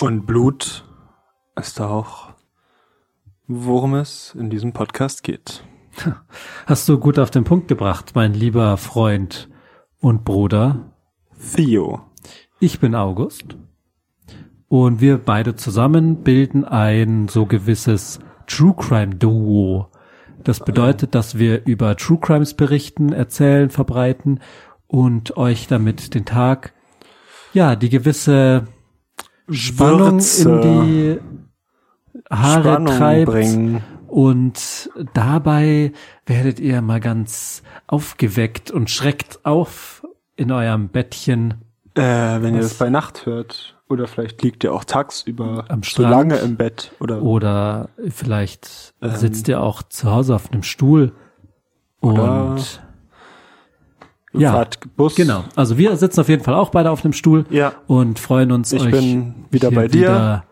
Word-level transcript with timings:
Und 0.00 0.24
Blut 0.24 0.86
ist 1.56 1.78
auch, 1.78 2.30
worum 3.46 3.94
es 3.94 4.34
in 4.34 4.48
diesem 4.48 4.72
Podcast 4.72 5.22
geht. 5.22 5.62
Hast 6.66 6.88
du 6.88 6.98
gut 6.98 7.18
auf 7.18 7.30
den 7.30 7.44
Punkt 7.44 7.68
gebracht, 7.68 8.12
mein 8.14 8.32
lieber 8.32 8.78
Freund 8.78 9.50
und 10.00 10.24
Bruder. 10.24 10.94
Theo. 11.54 12.00
Ich 12.60 12.80
bin 12.80 12.94
August. 12.94 13.58
Und 14.68 15.02
wir 15.02 15.18
beide 15.18 15.54
zusammen 15.54 16.22
bilden 16.22 16.64
ein 16.64 17.28
so 17.28 17.44
gewisses 17.44 18.20
True 18.46 18.74
Crime 18.74 19.16
Duo. 19.16 19.90
Das 20.42 20.60
bedeutet, 20.60 21.14
dass 21.14 21.36
wir 21.36 21.66
über 21.66 21.94
True 21.96 22.18
Crimes 22.18 22.54
berichten, 22.54 23.12
erzählen, 23.12 23.68
verbreiten 23.68 24.40
und 24.86 25.36
euch 25.36 25.66
damit 25.66 26.14
den 26.14 26.24
Tag, 26.24 26.72
ja, 27.52 27.76
die 27.76 27.90
gewisse 27.90 28.66
Spannung 29.50 30.12
Würze. 30.14 30.50
in 30.50 30.60
die 30.62 31.20
Haare 32.30 32.60
Spannung 32.62 32.96
treibt. 32.96 33.30
bringen. 33.30 33.82
Und 34.08 34.90
dabei 35.14 35.92
werdet 36.26 36.58
ihr 36.58 36.82
mal 36.82 37.00
ganz 37.00 37.62
aufgeweckt 37.86 38.70
und 38.70 38.90
schreckt 38.90 39.44
auf 39.44 40.04
in 40.36 40.50
eurem 40.50 40.88
Bettchen. 40.88 41.54
Äh, 41.94 42.02
wenn 42.42 42.54
ihr 42.54 42.62
das 42.62 42.74
bei 42.74 42.90
Nacht 42.90 43.26
hört. 43.26 43.76
Oder 43.88 44.06
vielleicht 44.06 44.40
liegt 44.42 44.62
ihr 44.64 44.72
auch 44.72 44.84
tagsüber 44.84 45.64
Am 45.68 45.82
so 45.82 45.90
Strand. 45.90 46.10
lange 46.10 46.36
im 46.36 46.56
Bett. 46.56 46.92
Oder 47.00 47.22
Oder 47.22 47.88
vielleicht 48.08 48.94
Ähm. 49.02 49.16
sitzt 49.16 49.48
ihr 49.48 49.60
auch 49.60 49.82
zu 49.82 50.10
Hause 50.10 50.34
auf 50.36 50.52
einem 50.52 50.62
Stuhl. 50.62 51.12
Und 52.00 52.80
ja, 54.32 54.64
Bus. 54.96 55.16
genau. 55.16 55.44
Also 55.56 55.76
wir 55.76 55.96
sitzen 55.96 56.20
auf 56.20 56.28
jeden 56.28 56.44
Fall 56.44 56.54
auch 56.54 56.70
beide 56.70 56.90
auf 56.90 57.04
einem 57.04 57.12
Stuhl 57.12 57.44
Ja. 57.50 57.72
und 57.88 58.18
freuen 58.20 58.52
uns 58.52 58.72
Ich 58.72 58.82
euch 58.82 58.90
bin 58.92 59.39
wieder 59.50 59.68
hier 59.68 59.76
bei 59.78 59.88
dir. 59.88 59.98
wieder- 60.00 60.44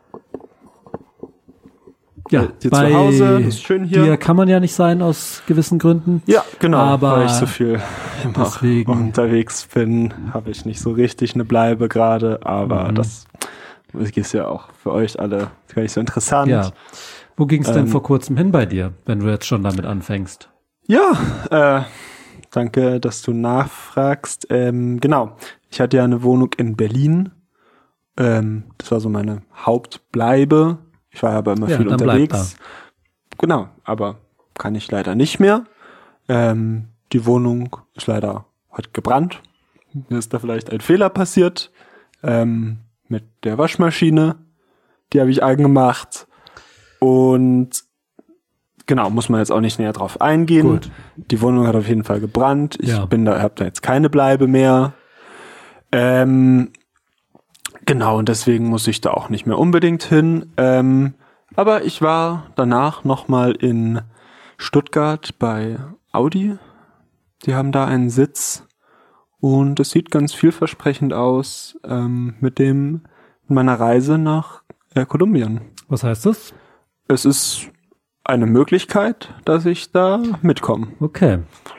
ja, 2.30 2.42
Bei 2.42 2.46
dir 2.62 2.70
bei 2.70 2.90
zu 2.90 2.94
Hause, 2.96 3.38
ist 3.40 3.62
schön 3.62 3.84
hier. 3.84 4.04
Dir 4.04 4.16
kann 4.18 4.36
man 4.36 4.48
ja 4.48 4.60
nicht 4.60 4.74
sein 4.74 5.00
aus 5.00 5.42
gewissen 5.46 5.78
Gründen. 5.78 6.22
Ja, 6.26 6.44
genau. 6.58 6.76
Aber 6.78 7.12
weil 7.18 7.26
ich 7.26 7.32
so 7.32 7.46
viel 7.46 7.80
immer 8.22 8.32
deswegen- 8.44 8.92
unterwegs 9.06 9.66
bin, 9.72 10.12
habe 10.34 10.50
ich 10.50 10.66
nicht 10.66 10.80
so 10.80 10.90
richtig 10.90 11.34
eine 11.34 11.44
Bleibe 11.46 11.88
gerade. 11.88 12.40
Aber 12.44 12.90
Mhm. 12.90 12.96
das 12.96 13.24
ist 13.94 14.32
ja 14.34 14.46
auch 14.46 14.68
für 14.82 14.92
euch 14.92 15.18
alle 15.18 15.50
gar 15.74 15.80
nicht 15.82 15.92
so 15.92 16.00
interessant. 16.00 16.50
Ja. 16.50 16.70
Wo 17.38 17.46
ging 17.46 17.62
es 17.62 17.68
denn 17.72 17.84
Ähm, 17.84 17.88
vor 17.88 18.02
kurzem 18.02 18.36
hin 18.36 18.52
bei 18.52 18.66
dir, 18.66 18.92
wenn 19.06 19.20
du 19.20 19.26
jetzt 19.28 19.46
schon 19.46 19.62
damit 19.62 19.86
anfängst? 19.86 20.50
Ja, 20.86 21.12
äh, 21.50 21.82
danke, 22.50 23.00
dass 23.00 23.22
du 23.22 23.32
nachfragst. 23.32 24.48
Ähm, 24.50 25.00
genau, 25.00 25.36
ich 25.70 25.80
hatte 25.80 25.96
ja 25.96 26.04
eine 26.04 26.22
Wohnung 26.22 26.50
in 26.58 26.76
Berlin. 26.76 27.30
Ähm, 28.18 28.64
das 28.78 28.90
war 28.90 29.00
so 29.00 29.08
meine 29.08 29.42
Hauptbleibe. 29.56 30.78
Ich 31.10 31.22
war 31.22 31.32
aber 31.32 31.52
immer 31.54 31.68
Ja, 31.68 31.76
viel 31.78 31.88
unterwegs. 31.88 32.56
Genau, 33.38 33.68
aber 33.84 34.16
kann 34.54 34.74
ich 34.74 34.90
leider 34.90 35.14
nicht 35.14 35.38
mehr. 35.40 35.64
Ähm, 36.28 36.88
die 37.12 37.24
Wohnung 37.24 37.76
ist 37.94 38.06
leider 38.08 38.44
hat 38.72 38.92
gebrannt. 38.92 39.40
Mir 40.08 40.18
ist 40.18 40.34
da 40.34 40.38
vielleicht 40.38 40.70
ein 40.70 40.80
Fehler 40.80 41.08
passiert 41.08 41.70
ähm, 42.22 42.78
mit 43.08 43.24
der 43.44 43.56
Waschmaschine. 43.56 44.36
Die 45.12 45.20
habe 45.20 45.30
ich 45.30 45.42
angemacht. 45.42 46.26
Und 46.98 47.70
genau, 48.86 49.08
muss 49.10 49.28
man 49.28 49.40
jetzt 49.40 49.50
auch 49.52 49.60
nicht 49.60 49.78
näher 49.78 49.92
drauf 49.92 50.20
eingehen. 50.20 50.66
Gut. 50.66 50.90
Die 51.16 51.40
Wohnung 51.40 51.66
hat 51.66 51.76
auf 51.76 51.88
jeden 51.88 52.04
Fall 52.04 52.20
gebrannt. 52.20 52.76
Ich 52.80 52.90
Ja. 52.90 53.06
bin 53.06 53.24
da, 53.24 53.40
habe 53.40 53.54
da 53.56 53.64
jetzt 53.64 53.82
keine 53.82 54.10
Bleibe 54.10 54.46
mehr. 54.48 54.92
Ähm, 55.92 56.72
genau, 57.88 58.18
und 58.18 58.28
deswegen 58.28 58.66
muss 58.66 58.86
ich 58.86 59.00
da 59.00 59.10
auch 59.10 59.30
nicht 59.30 59.46
mehr 59.46 59.58
unbedingt 59.58 60.04
hin. 60.04 60.52
Ähm, 60.58 61.14
aber 61.56 61.84
ich 61.84 62.02
war 62.02 62.50
danach 62.54 63.02
nochmal 63.02 63.52
in 63.52 64.02
Stuttgart 64.58 65.38
bei 65.38 65.78
Audi. 66.12 66.58
Die 67.46 67.54
haben 67.54 67.72
da 67.72 67.86
einen 67.86 68.10
Sitz 68.10 68.66
und 69.40 69.80
es 69.80 69.90
sieht 69.90 70.10
ganz 70.10 70.34
vielversprechend 70.34 71.14
aus 71.14 71.78
ähm, 71.84 72.34
mit 72.40 72.58
dem 72.58 73.02
meiner 73.46 73.80
Reise 73.80 74.18
nach 74.18 74.62
äh, 74.94 75.06
Kolumbien. 75.06 75.62
Was 75.88 76.04
heißt 76.04 76.26
das? 76.26 76.52
Es 77.08 77.24
ist 77.24 77.70
eine 78.28 78.46
Möglichkeit, 78.46 79.30
dass 79.44 79.66
ich 79.66 79.90
da 79.90 80.20
mitkomme. 80.42 80.88
Okay. 81.00 81.38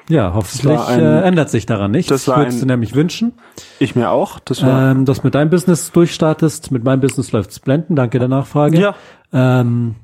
Ja, 0.09 0.33
hoffentlich 0.33 0.77
ein- 0.79 0.99
äh, 0.99 1.21
ändert 1.21 1.49
sich 1.49 1.65
daran 1.67 1.91
nichts. 1.91 2.09
das 2.09 2.27
Würdest 2.27 2.57
ein- 2.57 2.61
du 2.61 2.65
nämlich 2.73 2.95
wünschen, 2.95 3.33
Ich 3.79 3.95
mir 3.95 4.09
auch. 4.09 4.39
Das 4.39 4.63
war 4.65 4.91
ähm, 4.91 5.05
dass 5.05 5.23
mit 5.23 5.35
deinem 5.35 5.49
Business 5.51 5.91
durchstartest. 5.91 6.71
Mit 6.71 6.83
meinem 6.83 6.99
Business 7.01 7.31
läuft's 7.31 7.59
blenden. 7.59 7.95
Danke 7.95 8.17
der 8.19 8.27
Nachfrage. 8.27 8.79
ja. 8.79 8.95
Ähm, 9.31 9.95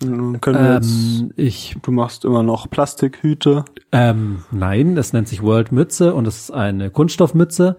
können 0.00 0.40
wir 0.64 0.74
jetzt, 0.74 1.20
ähm, 1.20 1.32
ich, 1.36 1.76
du 1.82 1.92
machst 1.92 2.24
immer 2.24 2.42
noch 2.42 2.68
Plastikhüte. 2.70 3.64
ähm, 3.92 4.44
nein, 4.50 4.96
es 4.96 5.12
nennt 5.12 5.28
sich 5.28 5.42
World 5.42 5.70
Mütze 5.72 6.14
und 6.14 6.26
es 6.26 6.36
ist 6.44 6.50
eine 6.50 6.90
Kunststoffmütze, 6.90 7.76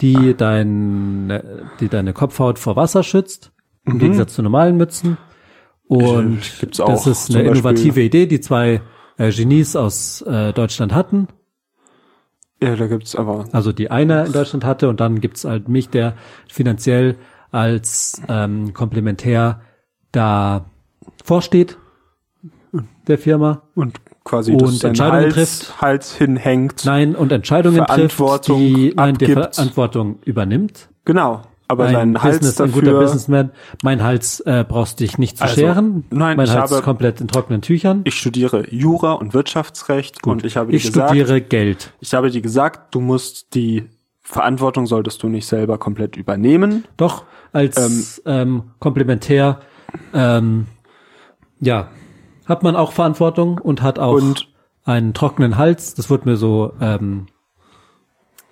die 0.00 0.34
dein, 0.34 1.40
die 1.80 1.88
deine 1.88 2.12
Kopfhaut 2.14 2.58
vor 2.58 2.76
Wasser 2.76 3.02
schützt. 3.02 3.52
Im 3.84 3.98
Gegensatz 3.98 4.34
zu 4.34 4.42
normalen 4.42 4.76
Mützen. 4.76 5.18
Und 5.96 6.38
Äh, 6.38 6.60
gibt's 6.60 6.78
das 6.78 6.80
auch 6.80 7.06
ist 7.06 7.26
zum 7.26 7.36
eine 7.36 7.44
Beispiel- 7.48 7.58
innovative 7.60 8.00
Idee, 8.02 8.26
die 8.26 8.40
zwei 8.40 8.80
äh, 9.18 9.30
Genies 9.30 9.76
aus 9.76 10.22
äh, 10.22 10.52
Deutschland 10.52 10.94
hatten. 10.94 11.28
Ja, 12.62 12.76
da 12.76 12.86
gibt's 12.86 13.16
aber. 13.16 13.46
Also 13.52 13.72
die 13.72 13.90
eine 13.90 14.24
in 14.24 14.32
Deutschland 14.32 14.64
hatte 14.64 14.88
und 14.88 15.00
dann 15.00 15.20
gibt's 15.20 15.44
halt 15.44 15.68
mich, 15.68 15.88
der 15.88 16.14
finanziell 16.48 17.16
als 17.50 18.22
ähm, 18.28 18.72
Komplementär 18.72 19.60
da 20.12 20.64
vorsteht 21.24 21.76
der 23.08 23.18
Firma. 23.18 23.62
Und 23.74 24.00
quasi 24.24 24.52
Und 24.52 24.62
das 24.62 24.84
Entscheidungen 24.84 25.24
Hals, 25.24 25.34
trifft. 25.34 25.82
Hals 25.82 26.14
hinhängt. 26.14 26.84
Nein, 26.84 27.16
und 27.16 27.32
Entscheidungen 27.32 27.84
trifft, 27.84 28.48
die 28.48 28.92
nein, 28.96 29.18
die. 29.18 29.26
Verantwortung 29.26 30.20
übernimmt. 30.24 30.88
Genau. 31.04 31.42
Aber 31.72 31.86
Ein, 31.86 31.92
sein 31.94 32.22
Hals 32.22 32.38
Business, 32.38 32.60
ein 32.60 32.68
dafür. 32.68 32.82
guter 32.82 32.98
Businessman. 33.00 33.50
Mein 33.82 34.02
Hals 34.02 34.40
äh, 34.40 34.64
brauchst 34.68 35.00
dich 35.00 35.18
nicht 35.18 35.38
zu 35.38 35.44
Also, 35.44 35.54
scheren. 35.56 36.04
nein, 36.10 36.36
mein 36.36 36.46
ich 36.46 36.52
Hals 36.52 36.70
habe- 36.70 36.74
ist 36.76 36.82
komplett 36.82 37.20
in 37.20 37.28
trockenen 37.28 37.62
Tüchern. 37.62 38.02
Ich 38.04 38.14
studiere 38.14 38.68
Jura 38.72 39.12
und 39.14 39.34
Wirtschaftsrecht 39.34 40.24
und 40.26 40.44
ich 40.44 40.56
habe 40.56 40.70
dir 40.70 40.76
Ich 40.76 40.84
gesagt, 40.84 41.08
studiere 41.08 41.40
Geld. 41.40 41.92
ich 42.00 42.14
habe 42.14 42.30
dir 42.30 42.40
gesagt, 42.40 42.94
du 42.94 43.00
musst 43.00 43.54
die 43.54 43.88
Verantwortung 44.20 44.86
solltest 44.86 45.22
du 45.22 45.28
nicht 45.28 45.46
selber 45.46 45.78
komplett 45.78 46.16
übernehmen. 46.16 46.84
Doch, 46.96 47.24
als 47.52 48.22
ähm, 48.24 48.62
Komplementär, 48.78 49.60
ähm, 50.14 50.66
ja, 51.60 51.88
hat 52.46 52.62
man 52.62 52.76
auch 52.76 52.92
Verantwortung 52.92 53.58
und 53.58 53.82
hat 53.82 53.98
auch 53.98 54.14
Und- 54.14 54.48
einen 54.84 55.14
trockenen 55.14 55.58
Hals. 55.58 55.94
Das 55.94 56.10
wurde 56.10 56.28
mir 56.28 56.36
so 56.36 56.72
ähm, 56.80 57.26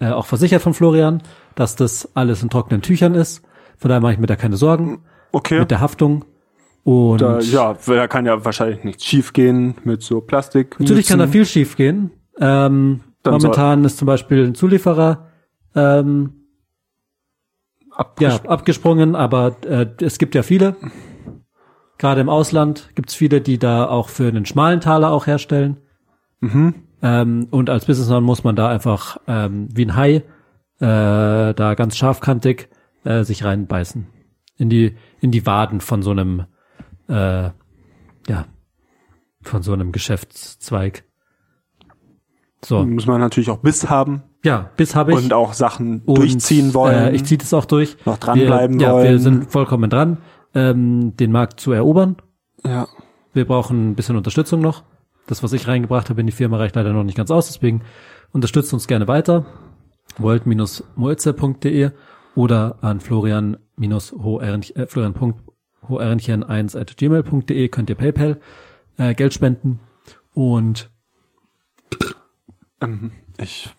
äh, 0.01 0.11
auch 0.11 0.27
versichert 0.27 0.63
von 0.63 0.75
Florian, 0.75 1.23
dass 1.55 1.77
das 1.77 2.09
alles 2.15 2.43
in 2.43 2.51
trockenen 2.51 2.83
Tüchern 2.83 3.15
ist. 3.15 3.43
Von 3.79 3.89
daher 3.89 4.01
mache 4.01 4.13
ich 4.15 4.19
mir 4.19 4.27
da 4.27 4.37
keine 4.37 4.57
Sorgen 4.57 5.03
Okay. 5.33 5.61
mit 5.61 5.71
der 5.71 5.81
Haftung. 5.81 6.25
Und 6.85 7.21
Da, 7.21 7.41
ja, 7.41 7.77
da 7.87 8.09
kann 8.09 8.27
ja 8.27 8.45
wahrscheinlich 8.45 8.85
nichts 8.85 9.05
schiefgehen 9.05 9.75
mit 9.85 10.03
so 10.03 10.21
Plastik. 10.21 10.79
natürlich 10.81 11.07
kann 11.07 11.19
da 11.19 11.27
viel 11.29 11.45
schief 11.47 11.77
gehen. 11.77 12.11
Ähm, 12.39 13.01
momentan 13.25 13.85
ist 13.85 13.99
zum 13.99 14.07
Beispiel 14.07 14.47
ein 14.47 14.55
Zulieferer 14.55 15.29
ähm, 15.75 16.33
ja, 18.19 18.37
abgesprungen, 18.47 19.15
aber 19.15 19.57
äh, 19.67 19.87
es 20.01 20.19
gibt 20.19 20.35
ja 20.35 20.43
viele. 20.43 20.77
Gerade 21.99 22.23
im 22.23 22.31
Ausland 22.31 22.89
gibt 22.95 23.11
es 23.11 23.15
viele, 23.15 23.43
die 23.43 23.59
da 23.59 23.87
auch 23.87 24.09
für 24.09 24.27
einen 24.29 24.47
schmalen 24.47 24.81
Taler 24.81 25.11
auch 25.11 25.27
herstellen. 25.27 25.77
Mhm. 26.41 26.75
Ähm, 27.03 27.49
und 27.51 27.69
als 27.69 27.85
Businessman 27.85 28.23
muss 28.25 28.43
man 28.43 28.57
da 28.57 28.69
einfach 28.69 29.19
ähm, 29.27 29.69
wie 29.75 29.85
ein 29.85 29.97
Hai 29.97 30.23
äh, 30.81 31.55
da 31.55 31.75
ganz 31.77 31.97
scharfkantig 31.97 32.69
äh, 33.05 33.23
sich 33.25 33.45
reinbeißen. 33.45 34.07
In 34.57 34.69
die, 34.69 34.97
in 35.21 35.31
die 35.31 35.47
Waden 35.47 35.81
von 35.81 36.03
so 36.03 36.11
einem 36.11 36.45
äh, 37.09 37.51
ja, 38.29 38.45
von 39.43 39.63
so 39.63 39.73
einem 39.73 39.93
Geschäftszweig. 39.93 41.05
So, 42.63 42.85
Muss 42.85 43.07
man 43.07 43.21
natürlich 43.21 43.49
auch 43.51 43.59
Biss 43.59 43.89
haben 43.89 44.23
ja, 44.43 44.71
bis 44.77 44.95
habe 44.95 45.13
ich. 45.13 45.19
und 45.19 45.33
auch 45.33 45.53
Sachen 45.53 46.01
Und, 46.07 46.19
durchziehen 46.19 46.73
wollen. 46.73 46.95
Äh, 46.95 47.11
ich 47.13 47.25
ziehe 47.25 47.39
das 47.39 47.53
auch 47.53 47.67
durch. 47.67 47.97
Noch 48.07 48.17
dranbleiben 48.17 48.79
wir, 48.81 48.87
Ja, 48.87 48.97
wir 48.97 49.05
wollen. 49.05 49.19
sind 49.19 49.53
vollkommen 49.53 49.91
dran, 49.91 50.19
ähm, 50.55 51.15
den 51.17 51.33
Markt 51.33 51.61
zu 51.61 51.73
erobern. 51.73 52.17
ja. 52.65 52.87
Wir 53.33 53.45
brauchen 53.47 53.91
ein 53.91 53.95
bisschen 53.95 54.17
Unterstützung 54.17 54.61
noch. 54.61 54.83
Das, 55.29 55.45
was 55.45 55.53
ich 55.53 55.69
reingebracht 55.69 56.11
habe 56.11 56.21
in 56.21 56.27
die 56.27 56.33
Firma, 56.33 56.57
reicht 56.57 56.75
leider 56.75 56.93
noch 56.93 57.05
nicht 57.05 57.17
ganz 57.17 57.31
aus. 57.31 57.47
Deswegen 57.47 57.83
unterstützt 58.33 58.73
uns 58.73 58.89
gerne 58.89 59.07
weiter. 59.07 59.47
world-moetze.de 60.21 61.91
oder 62.35 62.79
an 62.83 63.01
florian-hoernchen, 63.01 64.77
äh, 64.77 64.87
florian.hoernchen1 64.87 66.79
at 66.79 66.97
gmail.de 66.97 67.69
könnt 67.69 67.91
ihr 67.91 67.97
PayPal 67.97 68.41
äh, 68.97 69.15
Geld 69.15 69.35
spenden. 69.35 69.81
Und 70.35 70.91
Ähm, 72.81 73.13
ich 73.39 73.71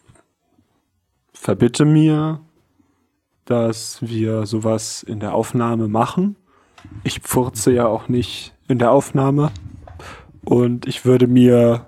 verbitte 1.34 1.86
mir 1.86 2.42
dass 3.52 4.02
wir 4.02 4.46
sowas 4.46 5.04
in 5.04 5.20
der 5.20 5.34
Aufnahme 5.34 5.90
machen. 5.90 6.38
Ich 7.04 7.20
pfurze 7.20 7.74
ja 7.74 7.86
auch 7.86 8.08
nicht 8.08 8.54
in 8.70 8.80
der 8.80 8.92
Aufnahme. 8.92 9.52
Und 10.46 10.88
ich 10.88 11.04
würde 11.06 11.28
mir, 11.28 11.88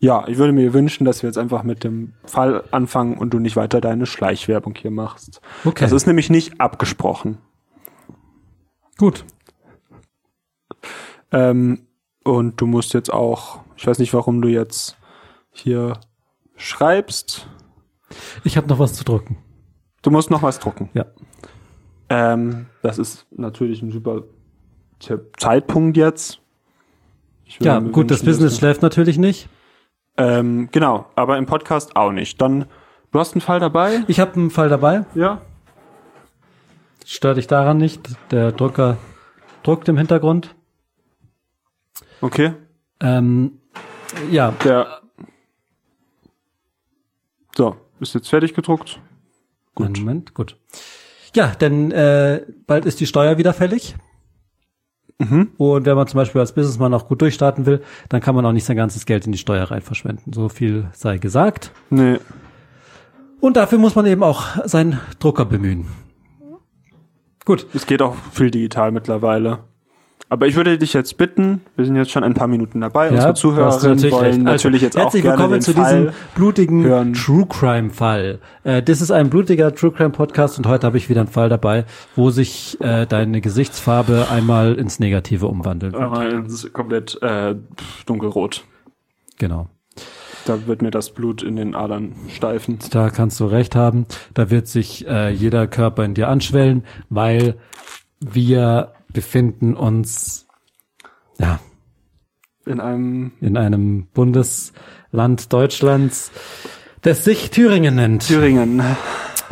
ja, 0.00 0.26
ich 0.26 0.38
würde 0.38 0.52
mir 0.52 0.72
wünschen, 0.72 1.04
dass 1.04 1.22
wir 1.22 1.28
jetzt 1.28 1.36
einfach 1.36 1.62
mit 1.62 1.84
dem 1.84 2.14
Fall 2.24 2.64
anfangen 2.70 3.18
und 3.18 3.30
du 3.30 3.38
nicht 3.38 3.54
weiter 3.54 3.80
deine 3.80 4.06
Schleichwerbung 4.06 4.74
hier 4.74 4.90
machst. 4.90 5.40
Okay. 5.64 5.84
Das 5.84 5.92
ist 5.92 6.06
nämlich 6.06 6.30
nicht 6.30 6.60
abgesprochen. 6.60 7.38
Gut. 8.98 9.24
Ähm, 11.32 11.86
und 12.24 12.60
du 12.60 12.66
musst 12.66 12.94
jetzt 12.94 13.12
auch, 13.12 13.60
ich 13.76 13.86
weiß 13.86 13.98
nicht, 13.98 14.12
warum 14.14 14.40
du 14.42 14.48
jetzt 14.48 14.96
hier 15.52 15.98
schreibst. 16.56 17.46
Ich 18.42 18.56
habe 18.56 18.68
noch 18.68 18.78
was 18.78 18.94
zu 18.94 19.04
drucken. 19.04 19.36
Du 20.02 20.10
musst 20.10 20.30
noch 20.30 20.42
was 20.42 20.58
drucken. 20.58 20.88
Ja. 20.94 21.06
Ähm, 22.08 22.66
das 22.82 22.98
ist 22.98 23.26
natürlich 23.30 23.82
ein 23.82 23.92
super 23.92 24.22
Ze- 24.98 25.30
Zeitpunkt 25.38 25.96
jetzt. 25.96 26.40
Ja, 27.60 27.78
gut, 27.80 28.10
das 28.10 28.22
Business 28.24 28.56
schläft 28.58 28.80
natürlich 28.82 29.18
nicht. 29.18 29.48
Ähm, 30.20 30.68
genau, 30.70 31.06
aber 31.16 31.38
im 31.38 31.46
Podcast 31.46 31.96
auch 31.96 32.12
nicht. 32.12 32.42
Dann, 32.42 32.66
du 33.10 33.18
hast 33.18 33.32
einen 33.32 33.40
Fall 33.40 33.58
dabei? 33.58 34.04
Ich 34.06 34.20
habe 34.20 34.34
einen 34.34 34.50
Fall 34.50 34.68
dabei. 34.68 35.06
Ja. 35.14 35.40
Stört 37.06 37.38
dich 37.38 37.46
daran 37.46 37.78
nicht. 37.78 38.02
Der 38.30 38.52
Drucker 38.52 38.98
druckt 39.62 39.88
im 39.88 39.96
Hintergrund. 39.96 40.54
Okay. 42.20 42.52
Ähm, 43.00 43.60
ja, 44.30 44.52
Der. 44.62 45.00
So, 47.56 47.76
ist 47.98 48.14
jetzt 48.14 48.28
fertig 48.28 48.52
gedruckt. 48.52 49.00
Gut. 49.74 49.86
Einen 49.86 50.00
Moment, 50.00 50.34
gut. 50.34 50.58
Ja, 51.34 51.46
denn 51.48 51.92
äh, 51.92 52.44
bald 52.66 52.84
ist 52.84 53.00
die 53.00 53.06
Steuer 53.06 53.38
wieder 53.38 53.54
fällig. 53.54 53.96
Mhm. 55.20 55.50
Und 55.58 55.86
wenn 55.86 55.96
man 55.96 56.06
zum 56.06 56.18
Beispiel 56.18 56.40
als 56.40 56.52
Businessman 56.52 56.94
auch 56.94 57.06
gut 57.06 57.20
durchstarten 57.20 57.66
will, 57.66 57.82
dann 58.08 58.20
kann 58.20 58.34
man 58.34 58.44
auch 58.46 58.52
nicht 58.52 58.64
sein 58.64 58.76
ganzes 58.76 59.04
Geld 59.06 59.26
in 59.26 59.32
die 59.32 59.38
Steuer 59.38 59.70
rein 59.70 59.82
verschwenden. 59.82 60.32
So 60.32 60.48
viel 60.48 60.88
sei 60.92 61.18
gesagt. 61.18 61.72
Nee. 61.90 62.18
Und 63.40 63.56
dafür 63.56 63.78
muss 63.78 63.94
man 63.94 64.06
eben 64.06 64.22
auch 64.22 64.64
seinen 64.64 64.98
Drucker 65.18 65.44
bemühen. 65.44 65.86
Gut. 67.44 67.66
Es 67.74 67.86
geht 67.86 68.02
auch 68.02 68.16
viel 68.32 68.50
digital 68.50 68.92
mittlerweile. 68.92 69.60
Aber 70.28 70.46
ich 70.46 70.54
würde 70.54 70.78
dich 70.78 70.92
jetzt 70.92 71.16
bitten, 71.16 71.62
wir 71.74 71.84
sind 71.84 71.96
jetzt 71.96 72.10
schon 72.12 72.22
ein 72.22 72.34
paar 72.34 72.46
Minuten 72.46 72.80
dabei, 72.80 73.08
unsere 73.08 73.22
du 73.22 73.28
hast 73.30 73.40
Zuhörerinnen 73.40 74.10
wollen 74.12 74.24
recht. 74.24 74.42
natürlich 74.42 74.82
jetzt 74.82 74.96
auch 74.96 75.02
herzlich 75.02 75.22
gerne 75.22 75.38
willkommen 75.38 75.54
den 75.54 75.62
zu 75.62 75.72
Fall 75.72 76.00
diesem 76.00 76.14
blutigen 76.36 76.84
hören. 76.84 77.12
True 77.14 77.46
Crime 77.48 77.90
Fall. 77.90 78.38
Äh, 78.62 78.82
das 78.82 79.00
ist 79.00 79.10
ein 79.10 79.28
blutiger 79.28 79.74
True 79.74 79.90
Crime 79.90 80.10
Podcast 80.10 80.58
und 80.58 80.66
heute 80.66 80.86
habe 80.86 80.98
ich 80.98 81.08
wieder 81.08 81.22
einen 81.22 81.30
Fall 81.30 81.48
dabei, 81.48 81.84
wo 82.14 82.30
sich 82.30 82.80
äh, 82.80 83.06
deine 83.06 83.40
Gesichtsfarbe 83.40 84.28
einmal 84.30 84.74
ins 84.74 85.00
Negative 85.00 85.46
umwandelt. 85.46 85.96
Es 86.46 86.52
ist 86.52 86.72
komplett 86.72 87.20
äh, 87.22 87.56
dunkelrot. 88.06 88.64
Genau. 89.38 89.68
Da 90.46 90.66
wird 90.66 90.82
mir 90.82 90.90
das 90.90 91.10
Blut 91.10 91.42
in 91.42 91.56
den 91.56 91.74
Adern 91.74 92.14
steifen. 92.28 92.78
Da 92.90 93.10
kannst 93.10 93.40
du 93.40 93.46
recht 93.46 93.74
haben. 93.74 94.06
Da 94.34 94.50
wird 94.50 94.68
sich 94.68 95.06
äh, 95.06 95.30
jeder 95.30 95.66
Körper 95.66 96.04
in 96.04 96.14
dir 96.14 96.28
anschwellen, 96.28 96.84
weil 97.08 97.56
wir 98.20 98.92
befinden 99.12 99.74
uns 99.74 100.46
ja 101.38 101.60
In 102.66 102.80
einem 102.80 103.32
in 103.40 103.56
einem 103.56 104.06
Bundesland 104.12 105.52
Deutschlands, 105.52 106.30
das 107.02 107.24
sich 107.24 107.50
Thüringen 107.50 107.94
nennt. 107.96 108.26
Thüringen. 108.26 108.82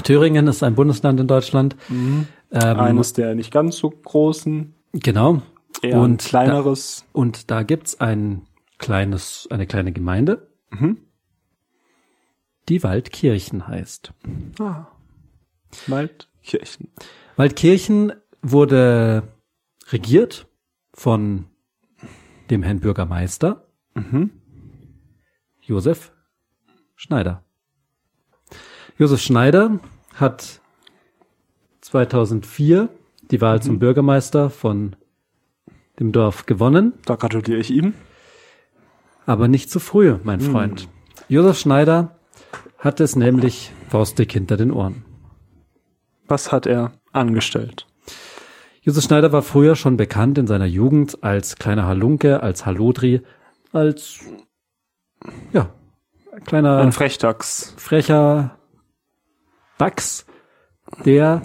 Thüringen 0.05 0.47
ist 0.47 0.63
ein 0.63 0.75
Bundesland 0.75 1.19
in 1.21 1.27
Deutschland. 1.27 1.77
Ähm, 1.91 2.27
Eines 2.53 3.13
der 3.15 3.35
nicht 3.35 3.51
ganz 3.53 3.77
so 3.79 3.91
großen, 3.91 4.75
Genau. 4.93 5.43
eher 5.83 6.01
Und 6.01 6.23
kleineres. 6.23 7.05
Und 7.13 7.51
da 7.51 7.63
gibt's 7.63 8.01
ein 8.01 8.43
kleines, 8.79 9.49
eine 9.51 9.67
kleine 9.67 9.93
Gemeinde, 9.93 10.49
Mhm. 10.71 10.99
die 12.69 12.83
Waldkirchen 12.83 13.67
heißt. 13.67 14.13
Ah. 14.61 14.87
Waldkirchen. 15.87 16.89
Waldkirchen 17.37 18.13
wurde 18.43 19.23
regiert 19.93 20.47
von 20.95 21.47
dem 22.51 22.63
Herrn 22.63 22.81
Bürgermeister 22.81 23.65
Mhm. 23.95 24.31
Josef 25.61 26.13
Schneider. 26.95 27.45
Josef 28.97 29.21
Schneider 29.21 29.81
hat 30.15 30.61
2004 31.81 32.89
die 33.31 33.41
Wahl 33.41 33.61
zum 33.63 33.79
Bürgermeister 33.79 34.51
von 34.51 34.95
dem 35.99 36.13
Dorf 36.13 36.47
gewonnen, 36.47 36.93
Da 37.07 37.17
gratuliere 37.17 37.59
ich 37.61 37.71
ihm. 37.71 37.93
aber 39.27 39.49
nicht 39.49 39.69
zu 39.71 39.81
früh, 39.81 40.17
mein 40.23 40.41
Freund. 40.41 40.89
Josef 41.29 41.59
Schneider 41.59 42.17
hat 42.79 43.01
es 43.01 43.17
nämlich 43.17 43.73
faustdick 43.89 44.33
hinter 44.33 44.57
den 44.57 44.71
Ohren. 44.71 45.05
Was 46.29 46.53
hat 46.53 46.67
er 46.67 46.93
angestellt? 47.13 47.87
Josef 48.83 49.05
Schneider 49.05 49.33
war 49.33 49.43
früher 49.43 49.77
schon 49.77 49.97
bekannt 49.97 50.39
in 50.39 50.47
seiner 50.47 50.67
Jugend 50.67 51.23
als 51.23 51.57
kleiner 51.57 51.87
Halunke, 51.87 52.43
als 52.43 52.65
Halodri, 52.67 53.23
als 53.73 54.21
ja, 55.53 55.71
kleiner 56.47 56.79
Ein 56.79 56.93
Frechdachs. 56.93 57.75
frecher 57.77 58.57
Dachs, 59.79 60.27
der 61.05 61.43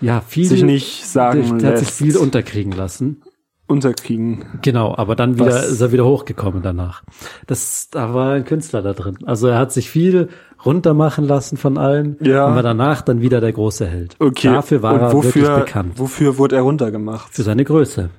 ja 0.00 0.20
viel 0.20 0.46
Sich 0.46 0.62
nicht 0.62 1.06
sagen 1.06 1.42
der, 1.42 1.58
der 1.58 1.68
hat 1.70 1.78
sich 1.78 1.88
lässt. 1.88 1.98
viel 1.98 2.16
unterkriegen 2.16 2.72
lassen. 2.72 3.22
Unterkriegen. 3.68 4.44
Genau, 4.62 4.94
aber 4.96 5.16
dann 5.16 5.34
wieder 5.40 5.46
Was- 5.46 5.68
ist 5.70 5.80
er 5.80 5.90
wieder 5.90 6.04
hochgekommen 6.04 6.62
danach. 6.62 7.02
Das, 7.48 7.88
da 7.90 8.14
war 8.14 8.34
ein 8.34 8.44
Künstler 8.44 8.80
da 8.82 8.92
drin. 8.92 9.18
Also 9.24 9.48
er 9.48 9.58
hat 9.58 9.72
sich 9.72 9.90
viel 9.90 10.28
runtermachen 10.66 11.24
lassen 11.24 11.56
von 11.56 11.78
allen 11.78 12.16
Ja. 12.20 12.46
und 12.48 12.56
war 12.56 12.62
danach 12.62 13.00
dann 13.02 13.20
wieder 13.20 13.40
der 13.40 13.52
große 13.52 13.86
Held. 13.86 14.16
Okay. 14.18 14.48
Dafür 14.48 14.82
war 14.82 14.94
Und 14.94 15.00
er 15.00 15.12
wofür, 15.12 15.34
wirklich 15.42 15.64
bekannt. 15.64 15.92
Wofür 15.98 16.36
wurde 16.38 16.56
er 16.56 16.62
runtergemacht? 16.62 17.32
Für 17.32 17.42
seine 17.42 17.64
Größe. 17.64 18.10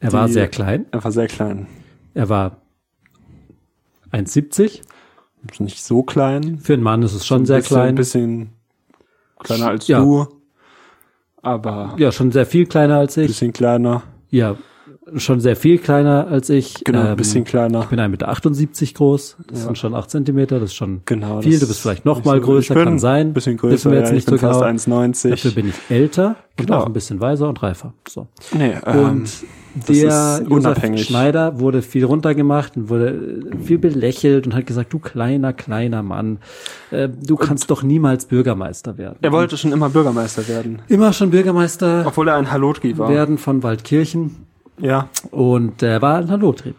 Er 0.00 0.12
war 0.12 0.26
Die- 0.26 0.34
sehr 0.34 0.48
klein. 0.48 0.86
Er 0.92 1.02
war 1.02 1.10
sehr 1.10 1.26
klein. 1.26 1.66
Er 2.14 2.28
war 2.28 2.58
1,70. 4.12 4.82
Ist 5.50 5.60
Nicht 5.60 5.82
so 5.82 6.02
klein. 6.02 6.58
Für 6.58 6.74
einen 6.74 6.82
Mann 6.82 7.02
ist 7.02 7.14
es 7.14 7.26
schon 7.26 7.42
Ein 7.42 7.46
sehr 7.46 7.58
bisschen, 7.58 7.74
klein. 7.76 7.94
bisschen 7.94 8.50
kleiner 9.38 9.68
als 9.68 9.86
Ja. 9.88 10.00
du. 10.00 10.26
Aber 11.42 11.94
Ja, 11.96 12.10
schon 12.12 12.32
sehr 12.32 12.46
viel 12.46 12.66
kleiner 12.66 12.96
als 12.98 13.16
ich. 13.16 13.28
bisschen 13.28 13.52
kleiner. 13.52 14.02
Ja, 14.30 14.56
schon 15.16 15.40
sehr 15.40 15.56
viel 15.56 15.78
kleiner 15.78 16.26
als 16.28 16.50
ich. 16.50 16.82
Genau, 16.84 17.00
Ähm, 17.00 17.06
ein 17.08 17.16
bisschen 17.16 17.44
kleiner. 17.44 17.80
Ich 17.80 17.86
bin 17.86 17.98
1,78 18.00 18.80
Meter 18.92 18.98
groß. 18.98 19.36
Das 19.48 19.58
Ja. 19.60 19.64
sind 19.66 19.78
schon 19.78 19.94
8 19.94 20.10
Zentimeter. 20.10 20.60
Das 20.60 20.70
ist 20.70 20.74
schon 20.76 21.00
Genau. 21.04 21.40
viel. 21.40 21.58
Du 21.58 21.66
bist 21.66 21.80
vielleicht 21.80 22.04
noch 22.04 22.24
mal 22.24 22.38
so- 22.40 22.44
größer, 22.46 22.74
kann 22.74 22.98
sein. 22.98 23.28
Ein 23.28 23.32
bisschen 23.32 23.56
größer. 23.56 23.90
wir 23.90 23.98
jetzt 23.98 24.08
ja, 24.08 24.14
nicht 24.14 24.24
ich 24.24 24.30
bin 24.30 24.38
so 24.38 24.46
fast 24.46 24.60
genau. 24.60 24.66
1,90. 24.70 25.30
Dafür 25.30 25.50
bin 25.52 25.68
ich 25.68 25.74
älter 25.88 26.36
und 26.58 26.66
Genau. 26.66 26.80
auch 26.80 26.86
ein 26.86 26.92
bisschen 26.92 27.20
weiser 27.20 27.48
und 27.48 27.62
reifer. 27.62 27.92
So. 28.08 28.26
Nee, 28.52 28.74
ähm, 28.86 28.98
Und 29.08 29.30
der 29.88 29.94
Josef 30.40 30.48
unabhängig. 30.48 31.04
Schneider 31.04 31.60
wurde 31.60 31.82
viel 31.82 32.04
runtergemacht 32.04 32.76
und 32.76 32.88
wurde 32.88 33.42
viel 33.62 33.78
belächelt 33.78 34.46
und 34.46 34.54
hat 34.54 34.66
gesagt, 34.66 34.92
du 34.92 34.98
kleiner, 34.98 35.52
kleiner 35.52 36.02
Mann, 36.02 36.38
äh, 36.90 37.08
du 37.08 37.36
kannst 37.36 37.70
doch 37.70 37.82
niemals 37.84 38.24
Bürgermeister 38.24 38.98
werden. 38.98 39.18
er 39.22 39.30
wollte 39.30 39.56
schon 39.56 39.70
immer 39.72 39.88
Bürgermeister 39.90 40.48
werden. 40.48 40.80
immer 40.88 41.12
schon 41.12 41.30
Bürgermeister 41.30 42.04
Obwohl 42.06 42.28
er 42.28 42.36
ein 42.36 42.50
Halotri 42.50 42.98
war. 42.98 43.08
werden 43.08 43.38
von 43.38 43.62
Waldkirchen 43.62 44.47
Ja. 44.80 45.08
und 45.30 45.82
er 45.82 46.02
war 46.02 46.16
ein 46.18 46.30
Halotri. 46.30 46.74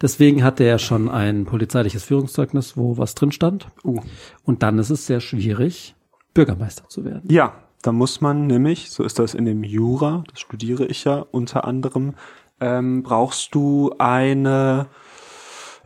Deswegen 0.00 0.42
hatte 0.44 0.64
er 0.64 0.78
schon 0.78 1.08
ein 1.10 1.44
polizeiliches 1.44 2.04
Führungszeugnis, 2.04 2.76
wo 2.76 2.96
was 2.96 3.14
drin 3.14 3.32
stand. 3.32 3.66
Uh. 3.84 4.00
Und 4.44 4.62
dann 4.62 4.78
ist 4.78 4.88
es 4.90 5.06
sehr 5.06 5.20
schwierig, 5.20 5.94
Bürgermeister 6.32 6.88
zu 6.88 7.04
werden. 7.04 7.22
Ja, 7.30 7.52
da 7.82 7.92
muss 7.92 8.20
man 8.22 8.46
nämlich, 8.46 8.90
so 8.90 9.04
ist 9.04 9.18
das 9.18 9.34
in 9.34 9.44
dem 9.44 9.62
Jura, 9.62 10.24
das 10.30 10.40
studiere 10.40 10.86
ich 10.86 11.04
ja 11.04 11.24
unter 11.30 11.64
anderem, 11.66 12.14
ähm, 12.60 13.02
brauchst 13.02 13.54
du 13.54 13.92
eine 13.98 14.86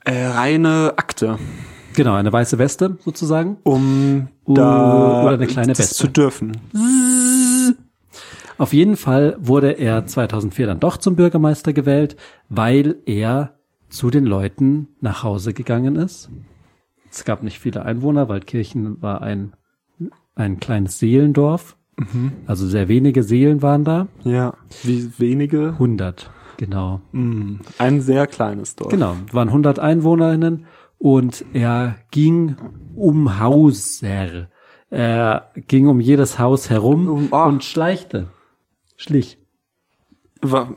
äh, 0.04 0.26
reine 0.26 0.94
Akte, 0.96 1.38
Genau, 1.96 2.14
eine 2.14 2.32
weiße 2.32 2.58
Weste 2.58 2.98
sozusagen. 3.04 3.58
um 3.62 4.28
Uh, 4.46 4.52
da 4.54 5.22
oder 5.24 5.34
eine 5.34 5.46
kleine 5.46 5.78
Weste. 5.78 5.94
zu 5.94 6.06
dürfen. 6.08 6.52
Auf 8.58 8.72
jeden 8.72 8.96
Fall 8.96 9.36
wurde 9.40 9.72
er 9.72 10.06
2004 10.06 10.66
dann 10.66 10.80
doch 10.80 10.96
zum 10.96 11.16
Bürgermeister 11.16 11.72
gewählt, 11.72 12.16
weil 12.48 12.96
er 13.06 13.54
zu 13.88 14.10
den 14.10 14.24
Leuten 14.24 14.88
nach 15.00 15.22
Hause 15.22 15.52
gegangen 15.54 15.96
ist. 15.96 16.30
Es 17.10 17.24
gab 17.24 17.42
nicht 17.42 17.58
viele 17.60 17.84
Einwohner, 17.84 18.28
Waldkirchen 18.28 19.00
war 19.02 19.22
ein, 19.22 19.52
ein 20.34 20.58
kleines 20.60 20.98
Seelendorf. 20.98 21.76
Also 22.46 22.66
sehr 22.66 22.88
wenige 22.88 23.22
Seelen 23.22 23.62
waren 23.62 23.84
da. 23.84 24.08
Ja, 24.24 24.54
wie 24.82 25.12
wenige. 25.18 25.68
100, 25.74 26.28
genau. 26.56 27.00
Mm, 27.12 27.56
ein 27.78 28.00
sehr 28.00 28.26
kleines 28.26 28.74
Dorf. 28.74 28.90
Genau, 28.90 29.14
waren 29.30 29.48
100 29.48 29.78
EinwohnerInnen 29.78 30.66
und 30.98 31.44
er 31.52 31.94
ging 32.10 32.56
um 32.96 33.38
Hauser. 33.38 34.48
Er 34.90 35.50
ging 35.68 35.86
um 35.86 36.00
jedes 36.00 36.40
Haus 36.40 36.68
herum 36.68 37.08
Um- 37.08 37.28
ah. 37.32 37.46
und 37.46 37.62
schleichte. 37.62 38.26
Schlich. 38.96 39.38
Wa 40.42 40.74